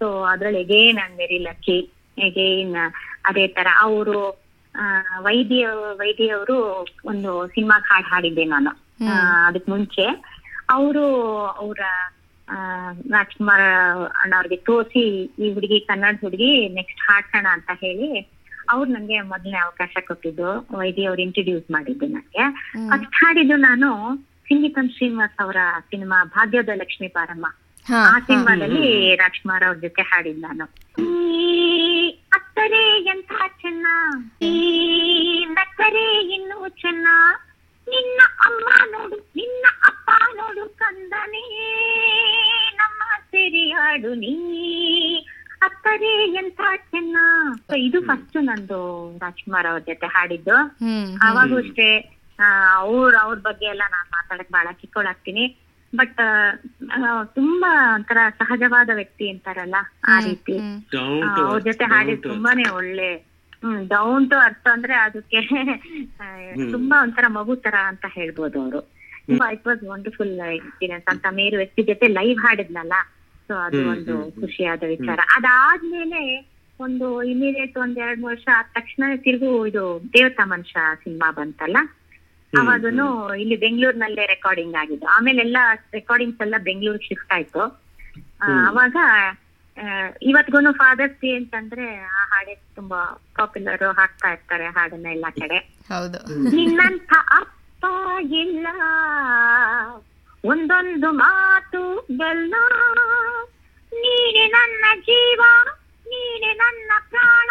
[0.00, 1.78] ಸೊ ಅದ್ರಲ್ಲಿ again I very lucky
[2.28, 2.74] again
[3.28, 4.18] ಅದೇ ತರ ಅವರು
[5.26, 5.66] ವೈದ್ಯ
[6.00, 6.56] ವೈದ್ಯ ಅವರು
[7.10, 8.72] ಒಂದು ಸಿನಿಮಾ ಹಾಡ್ ಹಾಡಿದ್ದೆ ನಾನು.
[9.48, 10.06] ಅದಕ್ ಮುಂಚೆ
[10.76, 11.04] ಅವರು
[11.62, 11.80] ಅವರ
[13.14, 13.66] ರಾಜ್ಕುಮಾರ್
[14.22, 15.04] ಅಣ್ಣ ಅವ್ರಿಗೆ ತೋರಿಸಿ
[15.44, 18.08] ಈ ಹುಡುಗಿ ಕನ್ನಡ ಹುಡುಗಿ ನೆಕ್ಸ್ಟ್ ಹಾಡ್ಸೋಣ ಅಂತ ಹೇಳಿ
[18.70, 22.52] ಅವ್ರು ನಂಗೆ ಮೊದಲನೇ ಅವಕಾಶ ಕೊಟ್ಟಿದ್ದು ವೈದ್ಯ ಅವ್ರು ಇಂಟ್ರೊಡ್ಯೂಸ್ ಮಾಡಿದ್ದು ನಂಗೆ.
[22.88, 25.56] ಫಸ್ಟ್ ಹಾಡಿದ್ದು ನಾನು ಸಿಂಗೀತಂ ಶ್ರೀನಿವಾಸ್ ಅವರ
[25.90, 27.46] ಸಿನಿಮಾ ಭಾಗ್ಯದ ಲಕ್ಷ್ಮಿ ಪಾರಮ್ಮ.
[27.94, 30.64] ಆ ಸಿನಿಮಾದಲ್ಲಿ ರಾಜ್ಕುಮಾರ್ ಅವ್ರ ಜೊತೆ ಹಾಡಿದ್ ನಾನು.
[32.28, 33.86] ಅತ್ತರೆ ಎಂತ ಚೆನ್ನ?
[35.52, 37.08] ನಕ್ಕರೆ ಇನ್ನೂ ಚೆನ್ನ?
[37.88, 41.44] ನಿನ್ನ ಅಮ್ಮ ನೋಡು ನಿನ್ನ ಅಪ್ಪ ನೋಡು ಕಂದನೇ.
[42.74, 44.34] ನಮ್ಮ ಸೆರಿಯಾಡು ನೀ.
[45.62, 46.60] ಅತ್ತರೆ ಎಂಥ
[46.94, 47.16] ಚೆನ್ನ.
[47.86, 48.80] ಇದು ಫಸ್ಟ್ ನಂದು
[49.18, 50.56] ರಾಜ್ಕುಮಾರ್ ಅವ್ರ ಜೊತೆ ಹಾಡಿದ್ದು.
[51.28, 51.88] ಅವಾಗೂ ಅಷ್ಟೇ
[52.78, 55.44] ಅವ್ರ ಅವ್ರ ಬಗ್ಗೆ ಎಲ್ಲ ನಾನ್ ಮಾತಾಡಕ್ ಬಹಳ ಕಿಕ್ಕೊಳಾಗ್ತೀನಿ
[55.92, 56.20] ಬಟ್
[57.34, 59.78] ತುಂಬಾ ಒಂಥರ ಸಹಜವಾದ ವ್ಯಕ್ತಿ ಅಂತಾರಲ್ಲ
[60.08, 60.56] ಆ ರೀತಿ.
[61.42, 63.10] ಅವ್ರ ಜೊತೆ ಹಾಡಿದ್ ತುಂಬಾನೇ ಒಳ್ಳೆ
[63.62, 65.38] ಹ್ಮ್ ಡೌನ್ ಟು ಅರ್ಥ ಅಂದ್ರೆ ಅದಕ್ಕೆ
[66.74, 68.80] ತುಂಬಾ ಒಂಥರ ಮಗು ತರ ಅಂತ ಹೇಳ್ಬೋದು ಅವರು.
[69.28, 72.94] ತುಂಬಾ ಇಟ್ ವಾಸ್ ವಂಡರ್ಫುಲ್ ಎಕ್ಸ್ಪೀರಿಯನ್ಸ್ ಅಂತ ಮೇರು ವ್ಯಕ್ತಿ ಜೊತೆ ಲೈವ್ ಹಾಡಿದ್ನಲ್ಲ.
[73.48, 74.14] ಸೊ ಅದು ಒಂದು.
[74.40, 75.18] ಖುಷಿಯಾದ ವಿಚಾರ.
[75.36, 76.20] ಅದಾದ್ಮೇಲೆ
[76.80, 81.76] ಒಂದು ಇಮಿಡಿಯೇಟ್ ಒಂದ್ ಎರಡ್ ಮೂರ್ ವರ್ಷ ಆದ ತಕ್ಷಣ ತಿರುಗು ಇದು ದೇವತಾ ಮನುಷ್ಯ ಸಿನಿಮಾ ಬಂತಲ್ಲ?
[82.52, 85.06] ಅವಾಗನು ಇಲ್ಲಿ ಬೆಂಗಳೂರಿನಲ್ಲೇ ರೆಕಾರ್ಡಿಂಗ್ ಆಗಿದ್ದು.
[85.06, 85.56] ಆಮೇಲೆ ಎಲ್ಲ
[85.92, 87.62] ರೆಕಾರ್ಡಿಂಗ್ಸ್ ಎಲ್ಲ ಬೆಂಗಳೂರಿಗೆ ಶಿಫ್ಟ್ ಆಯ್ತು.
[88.68, 88.96] ಅವಾಗ
[90.22, 95.58] ಇವತ್ಗೂನು ಫಾದರ್ಸ್ ಡೇ ಅಂತಂದ್ರೆ ಆ ಹಾಡೇ ತುಂಬಾ ಪಾಪ್ಯುಲರ್ ಹಾಕ್ತಾ ಇರ್ತಾರೆ ಹಾಡನ್ನ ಎಲ್ಲಾ ಕಡೆ.
[96.50, 97.84] ನಿನ್ನಂತ ಅಪ್ಪ
[98.24, 98.66] ಇಲ್ಲ.
[100.44, 102.54] ಒಂದೊಂದು ಮಾತು ಬೆಲ್ಲ.
[103.92, 105.42] ನೀನೆ ನನ್ನ ಜೀವ.
[106.06, 107.50] ನೀನೆ ನನ್ನ ಪ್ರಾಣ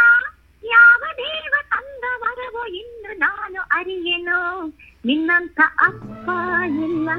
[0.63, 4.39] ಯಾವ ದೇವ ತಂದ ವರವೋ ಇನ್ನು ನಾನು ಅರಿಯೆನು
[5.05, 6.27] ನಿನ್ನಂಥ ಅಪ್ಪ
[6.85, 7.09] ಇಲ್ಲ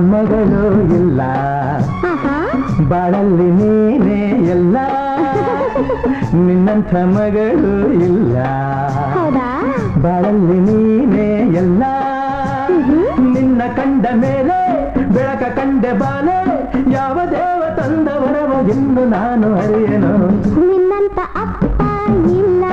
[0.00, 1.20] ಮಗಳು ಇಲ್ಲ.
[2.88, 4.76] ಬಾಳಲ್ಲಿ ನೀನೇ ಎಲ್ಲ.
[6.34, 8.36] ನಿನ್ನಂಥ ಮಗಳು ಇಲ್ಲ.
[10.02, 11.82] ಬಾಳಲ್ಲಿ ನೀನೇ ಎಲ್ಲ.
[13.34, 14.58] ನಿನ್ನ ಕಂಡ ಮೇಲೆ
[15.12, 16.38] ಬೆಳಕ ಕಂಡೆ ಬಾಲೆ
[16.90, 20.28] ಯಾವ ದೇವ ತಂದವರವ ಎಂದು ನಾನು ಅರಿಯನು.
[20.70, 21.80] ನಿನ್ನಂತ ಅಪ್ಪ
[22.30, 22.64] ಇಲ್ಲ.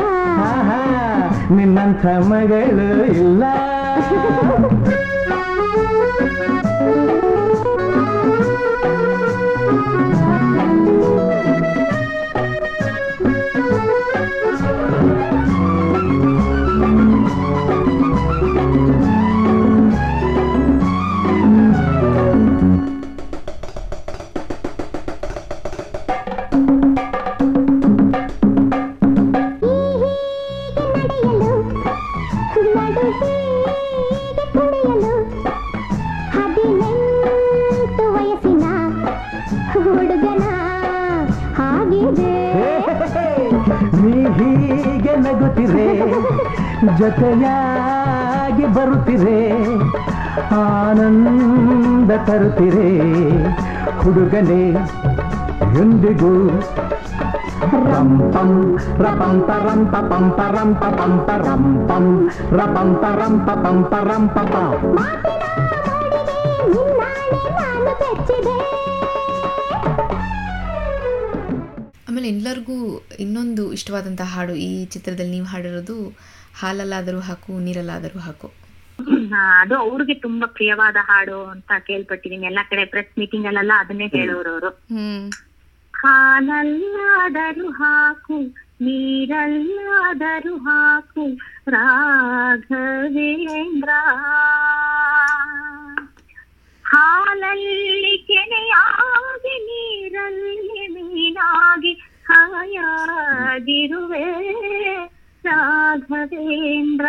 [1.51, 3.43] ನಿನ್ನಂಥ ಮಗಳು ಇಲ್ಲ.
[45.57, 45.85] ಹೋಗುತ್ತಿರೆ
[46.97, 49.37] ಜೊತೆಯಾಗಿ ಬರುತ್ತಿದೆ,
[50.57, 52.89] ಆನಂದ ತರುತ್ತಿರೆ
[54.01, 54.63] ಹುಡುಗನೇ,
[55.81, 56.33] ಎಂದಿಗೂ
[57.91, 58.51] ರಂ ಪಂ,
[59.03, 62.05] ರಪಂ ಪರಂ ಪಪಂ ಪರಂ ಪಂ ಪರಂ ಪಂ,
[62.59, 64.51] ರಪಂ ಪರಂ ಪಂ ಪರಂ ಪಂ
[72.27, 76.15] ಎಲ್ಲರಿಗೂ ಇನ್ನೊಂದು ಇಷ್ಟವಾದಂಥ ಹಾಡು ಈ ಚಿತ್ರದಲ್ಲಿ ನೀವು ಹಾಡಿರೋದು
[76.59, 78.53] ಹಾಲಲ್ಲಾದರೂ ಹಾಕು ನೀರಲ್ಲಾದರೂ ಹಾಕು.
[79.29, 82.45] ಹಾ, ಅದು ಅವ್ರಿಗೆ ತುಂಬಾ ಪ್ರಿಯವಾದ ಹಾಡು ಅಂತ ಕೇಳ್ಪಟ್ಟಿದೀನಿ.
[82.45, 84.69] ಎಲ್ಲಾ ಕಡೆ ಪ್ರೆಸ್ ಮೀಟಿಂಗ್ ಅಲ್ಲೆಲ್ಲ ಅದನ್ನೇ ಹೇಳೋರು ಅವರು.
[84.69, 85.31] ಹ್ಮ್.
[85.93, 93.89] ಹಾಲಲ್ಲಾದರೂ ಹಾಕು ನೀರಲ್ಲಾದರೂ ಹಾಕು ರಾಘವೇಂದ್ರ.
[96.85, 102.01] ಹಾಲಲ್ಲಿ ಕೆನೆಯಾಗಿ ನೀರಲ್ಲಿ ಮೀನಾಗಿ
[102.31, 104.47] ಹಾಯಾಗಿರುವೆ.
[105.43, 107.05] ರಾಘವೇಂದ್ರ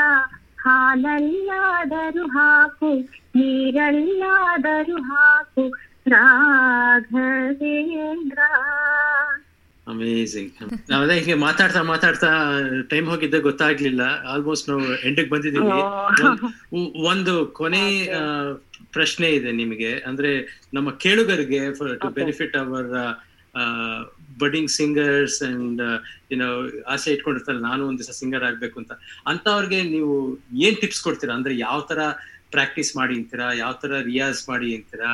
[0.61, 5.75] ಹಾಲಲ್ಲಾದರೂ ಹಾಕು ನೀರಲ್ಲಾದರೂ ಹಾಕು
[6.09, 8.39] ರಾಘವೇಂದ್ರ.
[9.89, 12.29] ಅಮೇಝಿಂಗ್ ನಾವೆಲ್ಲ ಹೀಗೆ ಮಾತಾಡ್ತಾ ಮಾತಾಡ್ತಾ
[12.89, 14.01] ಟೈಮ್ ಹೋಗಿದ್ದ ಗೊತ್ತಾಗ್ಲಿಲ್ಲ.
[14.29, 17.07] ಆಲ್ಮೋಸ್ಟ್ ನಾವು ಎಂಡಿಗೆ ಬಂದಿದ್ದೀವಿ.
[17.07, 18.09] ಒಂದ್- ಕೊನೆ
[18.93, 19.95] ಪ್ರಶ್ನೆ ಇದೆ ನಿಮಗೆ.
[19.95, 23.23] ಅಂದ್ರೆ ನಮ್ಮ ಕೇಳುಗರಿಗೆ to benefit our
[24.43, 25.83] budding singers and
[26.35, 26.47] ಏನೋ
[26.95, 28.93] ಆಸೆ ಇಟ್ಕೊಂಡಿರ್ತಾರೆ ನಾನು ಒಂದ್ ದಿವಸ ಸಿಂಗರ್ ಆಗ್ಬೇಕು ಅಂತ.
[29.33, 30.13] ಅಂತವ್ರಿಗೆ ನೀವು
[30.67, 31.35] ಏನ್ ಟಿಪ್ಸ್ ಕೊಡ್ತೀರಾ?
[31.39, 32.01] ಅಂದ್ರೆ ಯಾವ ತರ
[32.57, 33.49] ಪ್ರಾಕ್ಟೀಸ್ ಮಾಡಿ ಅಂತೀರಾ?
[33.63, 35.13] ಯಾವ ತರ ರಿಯಾಜ್ ಮಾಡಿ ಅಂತೀರಾ?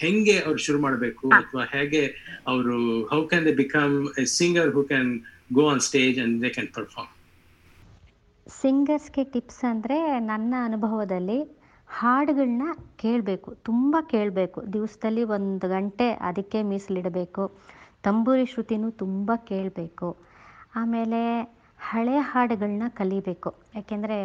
[0.00, 1.24] ಹೆಂಗೆ ಅವ್ರು ಶುರು ಮಾಡಬೇಕು?
[1.40, 2.02] ಅಥವಾ ಹೇಗೆ
[2.46, 2.76] ಅವರು
[3.12, 5.10] how can they become a singer who can
[5.52, 7.10] go on stage and they can perform
[8.46, 9.96] ಸಿಂಗರ್ಸ್ಗೆ tips ಅಂದರೆ
[10.28, 11.40] ನನ್ನ ಅನುಭವದಲ್ಲಿ
[11.88, 12.64] ಹಾಡುಗಳನ್ನ
[13.02, 14.58] ಕೇಳಬೇಕು ತುಂಬ ಕೇಳಬೇಕು.
[14.74, 17.44] ದಿವಸದಲ್ಲಿ ಒಂದು ಗಂಟೆ ಅದಕ್ಕೆ ಮೀಸಲಿಡಬೇಕು.
[18.04, 20.08] ತಂಬೂರಿ ಶ್ರುತಿನೂ ತುಂಬ ಕೇಳಬೇಕು.
[20.80, 21.20] ಆಮೇಲೆ
[21.90, 23.50] ಹಳೆ ಹಾಡುಗಳನ್ನ ಕಲಿಬೇಕು.
[23.78, 24.18] ಯಾಕೆಂದರೆ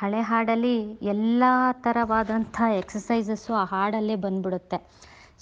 [0.00, 0.76] ಹಳೆ ಹಾಡಲ್ಲಿ
[1.14, 1.42] ಎಲ್ಲ
[1.86, 4.78] ಥರವಾದಂಥ ಎಕ್ಸಸೈಸಸ್ಸು ಆ ಹಾಡಲ್ಲೇ ಬಂದ್ಬಿಡುತ್ತೆ.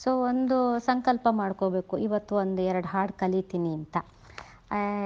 [0.02, 0.56] ಸೊ ಒಂದು
[0.88, 1.94] ಸಂಕಲ್ಪ ಮಾಡ್ಕೋಬೇಕು.
[2.06, 3.96] ಇವತ್ತು ಒಂದು ಎರಡು ಹಾಡು ಕಲಿತೀನಿ ಅಂತ.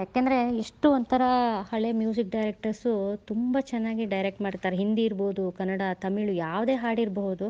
[0.01, 1.23] ಯಾಕೆಂದರೆ ಎಷ್ಟು ಒಂಥರ
[1.71, 2.93] ಹಳೆ ಮ್ಯೂಸಿಕ್ ಡೈರೆಕ್ಟರ್ಸು
[3.31, 4.77] ತುಂಬ ಚೆನ್ನಾಗಿ ಡೈರೆಕ್ಟ್ ಮಾಡ್ತಾರೆ.
[4.83, 7.47] ಹಿಂದಿ ಇರ್ಬೋದು, ಕನ್ನಡ, ತಮಿಳು ಯಾವುದೇ ಹಾಡಿರಬಹುದು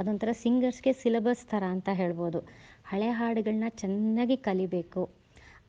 [0.00, 2.40] ಅದೊಂಥರ ಸಿಂಗರ್ಸ್ಗೆ ಸಿಲೆಬಸ್ ಥರ ಅಂತ ಹೇಳ್ಬೋದು.
[2.88, 5.10] ಹಳೆ ಹಾಡುಗಳನ್ನ ಚೆನ್ನಾಗಿ ಕಲಿಬೇಕು.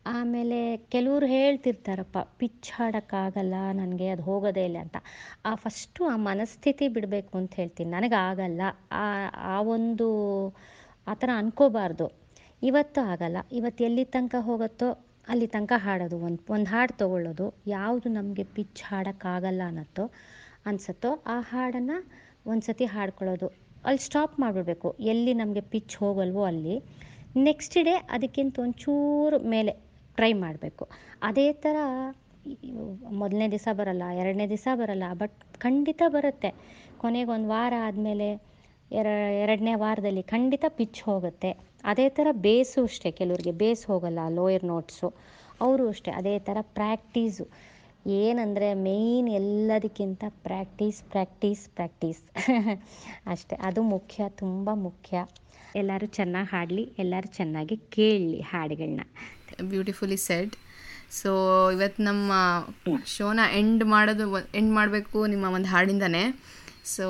[0.06, 4.98] ಆಮೇಲೆ ಕೆಲವ್ರು ಹೇಳ್ತಿರ್ತಾರಪ್ಪ, ಪಿಚ್ ಹಾಡೋಕ್ಕಾಗಲ್ಲ, ನನಗೆ ಅದು ಹೋಗೋದೇ ಇಲ್ಲ ಅಂತ.
[5.46, 7.92] ಆ ಫಸ್ಟು ಆ ಮನಸ್ಥಿತಿ ಬಿಡಬೇಕು ಅಂತ ಹೇಳ್ತೀನಿ.
[7.92, 8.62] ನನಗೆ ಆಗಲ್ಲ
[8.92, 10.08] ಆ ಆ ಒಂದು,
[11.08, 12.12] ಆ ಥರ ಅನ್ಕೋಬಾರ್ದು.
[12.64, 13.38] ಇವತ್ತು ಆಗಲ್ಲ.
[13.52, 16.18] ಇವತ್ತು ಎಲ್ಲಿ ತನಕ ಹೋಗುತ್ತೋ ಅಲ್ಲಿ ತನಕ ಹಾಡೋದು.
[16.18, 17.54] ಒಂದು ಒಂದು ಹಾಡು ತೊಗೊಳ್ಳೋದು.
[17.68, 20.12] ಯಾವುದು ನಮಗೆ ಪಿಚ್ ಹಾಡೋಕ್ಕಾಗಲ್ಲ ಅನ್ನತ್ತೋ,
[20.66, 21.98] ಅನ್ಸತ್ತೋ, ಆ ಹಾಡನ್ನು
[22.46, 23.48] ಒಂದು ಸತಿ ಹಾಡ್ಕೊಳ್ಳೋದು.
[23.86, 24.96] ಅಲ್ಲಿ ಸ್ಟಾಪ್ ಮಾಡಿಬಿಡ್ಬೇಕು.
[25.00, 26.84] ಎಲ್ಲಿ ನಮಗೆ ಪಿಚ್ ಹೋಗಲ್ವೋ ಅಲ್ಲಿ.
[27.48, 29.72] ನೆಕ್ಸ್ಟ್ ಡೇ ಅದಕ್ಕಿಂತ ಒಂಚೂರು ಮೇಲೆ
[30.18, 30.84] ಟ್ರೈ ಮಾಡಬೇಕು.
[31.24, 31.78] ಅದೇ ಥರ
[33.22, 36.50] ಮೊದಲನೇ ದಿವಸ ಬರಲ್ಲ, ಎರಡನೇ ದಿವಸ ಬರಲ್ಲ ಬಟ್ ಖಂಡಿತ ಬರುತ್ತೆ.
[36.98, 38.30] ಕೊನೆಗೆ ಒಂದು ವಾರ ಆದಮೇಲೆ
[38.92, 39.08] ಎರ,
[39.44, 41.52] ಎರಡನೇ ವಾರದಲ್ಲಿ ಖಂಡಿತ ಪಿಚ್ ಹೋಗುತ್ತೆ.
[41.84, 45.10] ಅದೇ ಥರ ಬೇಸು ಅಷ್ಟೇ, ಕೆಲವ್ರಿಗೆ ಬೇಸ್ ಹೋಗಲ್ಲ ಲೋಯರ್ ನೋಟ್ಸು
[45.62, 47.46] ಅವರು ಅಷ್ಟೇ, ಅದೇ ಥರ ಪ್ರಾಕ್ಟೀಸು
[48.06, 52.22] ಏನಂದರೆ ಮೇಯ್ನ್ ಎಲ್ಲದಕ್ಕಿಂತ ಪ್ರಾಕ್ಟೀಸ್ ಪ್ರಾಕ್ಟೀಸ್ ಪ್ರಾಕ್ಟೀಸ್
[53.28, 55.26] ಅಷ್ಟೇ, ಅದು ಮುಖ್ಯ, ತುಂಬ ಮುಖ್ಯ.
[55.76, 59.02] ಎಲ್ಲರೂ ಚೆನ್ನಾಗಿ ಹಾಡಲಿ ಎಲ್ಲರೂ ಚೆನ್ನಾಗಿ ಕೇಳಲಿ ಹಾಡುಗಳನ್ನ
[59.62, 60.56] ಬ್ಯೂಟಿಫುಲಿ ಸೆಡ್
[61.12, 61.32] ಸೊ
[61.72, 62.32] ಇವತ್ತು ನಮ್ಮ
[63.06, 66.24] ಶೋನ ಎಂಡ್ ಮಾಡೋದು ಎಂಡ್ ಮಾಡಬೇಕು ನಿಮ್ಮ ಒಂದು ಹಾಡಿಂದಾನೆ.
[66.86, 67.06] ಸೊ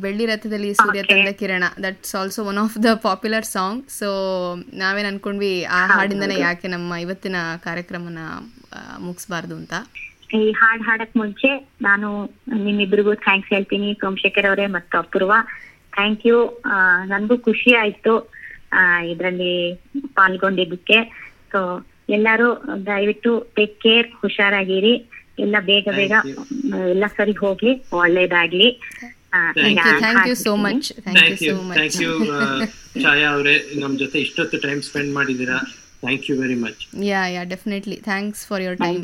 [0.00, 4.08] ಬೆಳ್ಳಿ ರಥದಲ್ಲಿ ಸೂರ್ಯ ತಂದ ಕಿರಣ that's also one of the popular song so
[4.72, 8.18] ನಾವೇನು ಅನ್ಕೊಂಡ್ವಿ ಆ ಹಾಡಿಂದನೇ ಯಾಕೆ ನಮ್ಮ ಇವತ್ತಿನ ಕಾರ್ಯಕ್ರಮನ
[8.98, 9.72] ಮುಗಿಸ್ಬಾರ್ದು ಅಂತ.
[10.34, 12.08] ಈ ಹಾಡ್ ಹಾಡಕ್ ಮುಂಚೆ ನಾನು
[12.64, 13.94] ನಿಮ್ಮಿಬ್ರಿಗೂ ಥ್ಯಾಂಕ್ಸ್ ಹೇಳ್ತೀನಿ.
[13.94, 15.32] ಸೋಮಶೇಖರ್ ಅವರೇ ಮತ್ತು ಅಪೂರ್ವ.
[15.92, 16.38] ಥ್ಯಾಂಕ್ ಯು
[17.06, 18.14] ನನಗೂ ಖುಷಿ ಆಯ್ತು
[19.04, 19.54] ಇದರಲ್ಲಿ ಇದ್ರಲ್ಲಿ
[20.14, 20.98] ಪಾಲ್ಗೊಂಡಿದ್ದಕ್ಕೆ.
[21.52, 21.60] ಸೊ
[22.08, 22.48] ಎಲ್ಲರೂ
[22.86, 24.94] ದಯವಿಟ್ಟು ಟೇಕ್ ಕೇರ್ ಹುಷಾರಾಗಿರಿ.
[25.38, 26.14] ಎಲ್ಲ ಬೇಗ ಬೇಗ
[26.90, 28.68] ಎಲ್ಲ ಸರಿ ಹೋಗ್ಲಿ ಒಳ್ಳೇದಾಗ್ಲಿ.
[29.32, 32.12] ಆ, thank you thank you so much thank you thank so much thank you
[33.02, 35.58] Chaya ಅವರೇ ನಮ್ ಜೊತೆ ಇಷ್ಟೊತ್ತು ಟೈಮ್ ಸ್ಪೆಂಡ್ ಮಾಡಿದೀರಾ
[36.02, 39.02] thank you very much yeah yeah definitely thanks for your time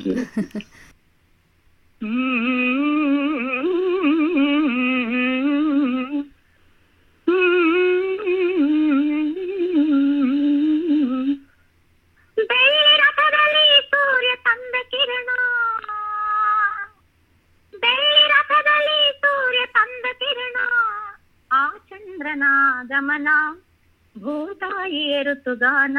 [25.57, 25.98] Ritugana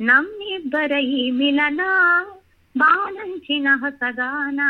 [0.00, 1.82] ನಮ್ಮಿಬ್ಬರ ಈ ಮಿಲನ
[2.74, 4.60] ಬಾಲಂಚಿನ ಹೊಸಗಾನ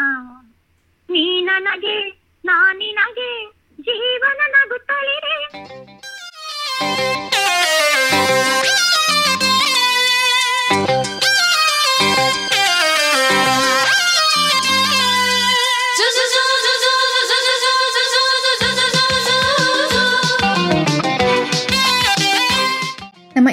[1.09, 1.97] ನೀ ನನಗೆ
[2.45, 3.33] ನಾನಿನಗೆ
[3.81, 5.37] ಜೀವನ ನಗುತ್ತಲಿದೆ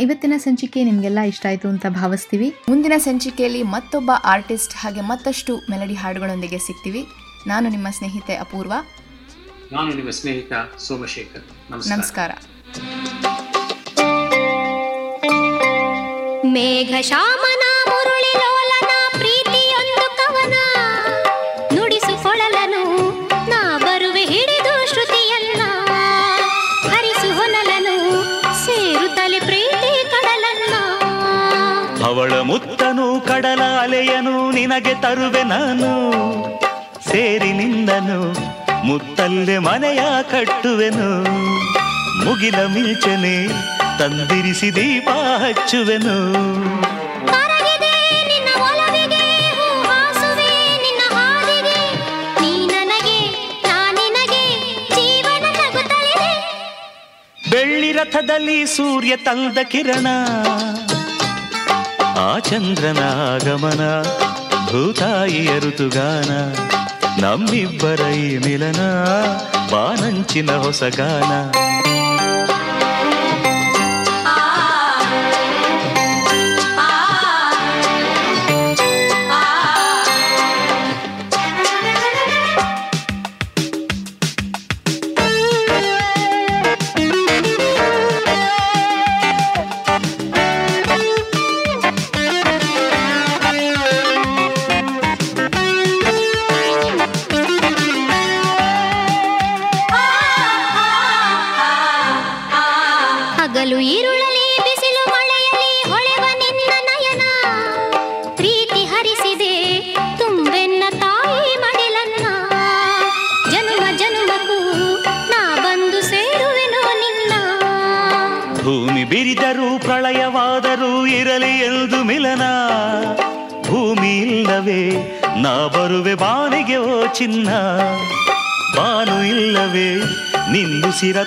[0.05, 2.55] ಇವತ್ತಿನ ಸಂಚಿಕೆ ನಿಮಗೆಲ್ಲ ಇಷ್ಟ ಆಯ್ತು ಅಂತ ಭಾವಿಸ್ತೀವಿ.
[2.69, 7.07] ಮುಂದಿನ ಸಂಚಿಕೆಯಲ್ಲಿ ಮತ್ತೊಬ್ಬ ಆರ್ಟಿಸ್ಟ್ ಹಾಗೆ ಮತ್ತಷ್ಟು ಮೆಲಡಿ ಹಾಡುಗಳೊಂದಿಗೆ ಸಿಗ್ತೀವಿ.
[7.47, 8.73] ನಾನು ನಿಮ್ಮ ಸ್ನೇಹಿತೆ ಅಪೂರ್ವ.
[9.71, 11.43] ನಾನು ನಿಮ್ಮ ಸ್ನೇಹಿತ ಸೋಮಶೇಖರ್.
[11.71, 12.31] ನಮಸ್ಕಾರ.
[16.45, 16.93] ಮೇಘ
[33.85, 35.89] ಅಲೆಯನು ನಿನಗೆ ತರುವೆ ನಾನು.
[37.09, 38.31] ಸೇರಿ ನಿಂದನು
[38.83, 39.99] ಮುತ್ತಲ್ಲೆ ಮನೆಯ
[40.31, 41.23] ಕಟ್ಟುವೆನು.
[42.25, 43.47] ಮುಗಿಲ ಮಿಂಚನೆ
[43.99, 46.35] ತಂದಿರಿಸಿ ದೀಪ ಹಚ್ಚುವೆನು.
[57.51, 60.07] ಬೆಳ್ಳಿ ರಥದಲ್ಲಿ ಸೂರ್ಯ ತಂದ ಕಿರಣ.
[62.23, 63.01] ಆ ಚಂದ್ರನ
[63.31, 63.83] ಆಗಮನ
[64.69, 66.31] ಭೂತಾಯಿಯ ಋತುಗಾನ
[67.23, 68.81] ನಮ್ಮಿಬ್ಬರ ಈ ಮಿಲನ
[69.71, 71.31] ಬಾನಂಚಿನ ಹೊಸಗಾನ.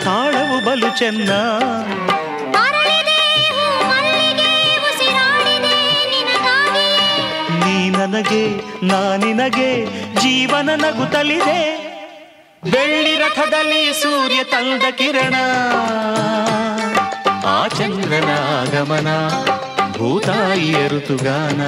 [0.05, 1.30] ತಾಳವು ಬಲು ಚೆನ್ನ.
[7.64, 8.42] ನೀ ನನಗೆ
[8.82, 9.86] ನಾನಿನಗೆ
[10.20, 11.61] ಜೀವನ ನಗುತ್ತಲಿದೆ
[12.70, 15.34] ಬೆಳ್ಳಿ ರಥದಲ್ಲಿ ಸೂರ್ಯ ತಂದ ಕಿರಣ.
[17.46, 18.30] ಆ ಚಂದ್ರನ
[18.61, 19.09] ಆಗಮನ
[19.99, 21.61] ಭೂತಾಯಿಯ ಋತುಗಾನ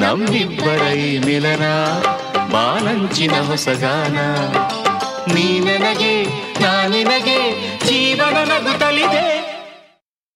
[0.00, 1.64] ನಮ್ಮಿಬ್ಬರೈ ಮಿಲನ
[2.52, 4.18] ಬಾಲಂಚಿನ ಹೊಸಗಾನ.
[5.34, 6.14] ನೀ ನನಗೆ
[8.20, 8.49] ಜೀವನ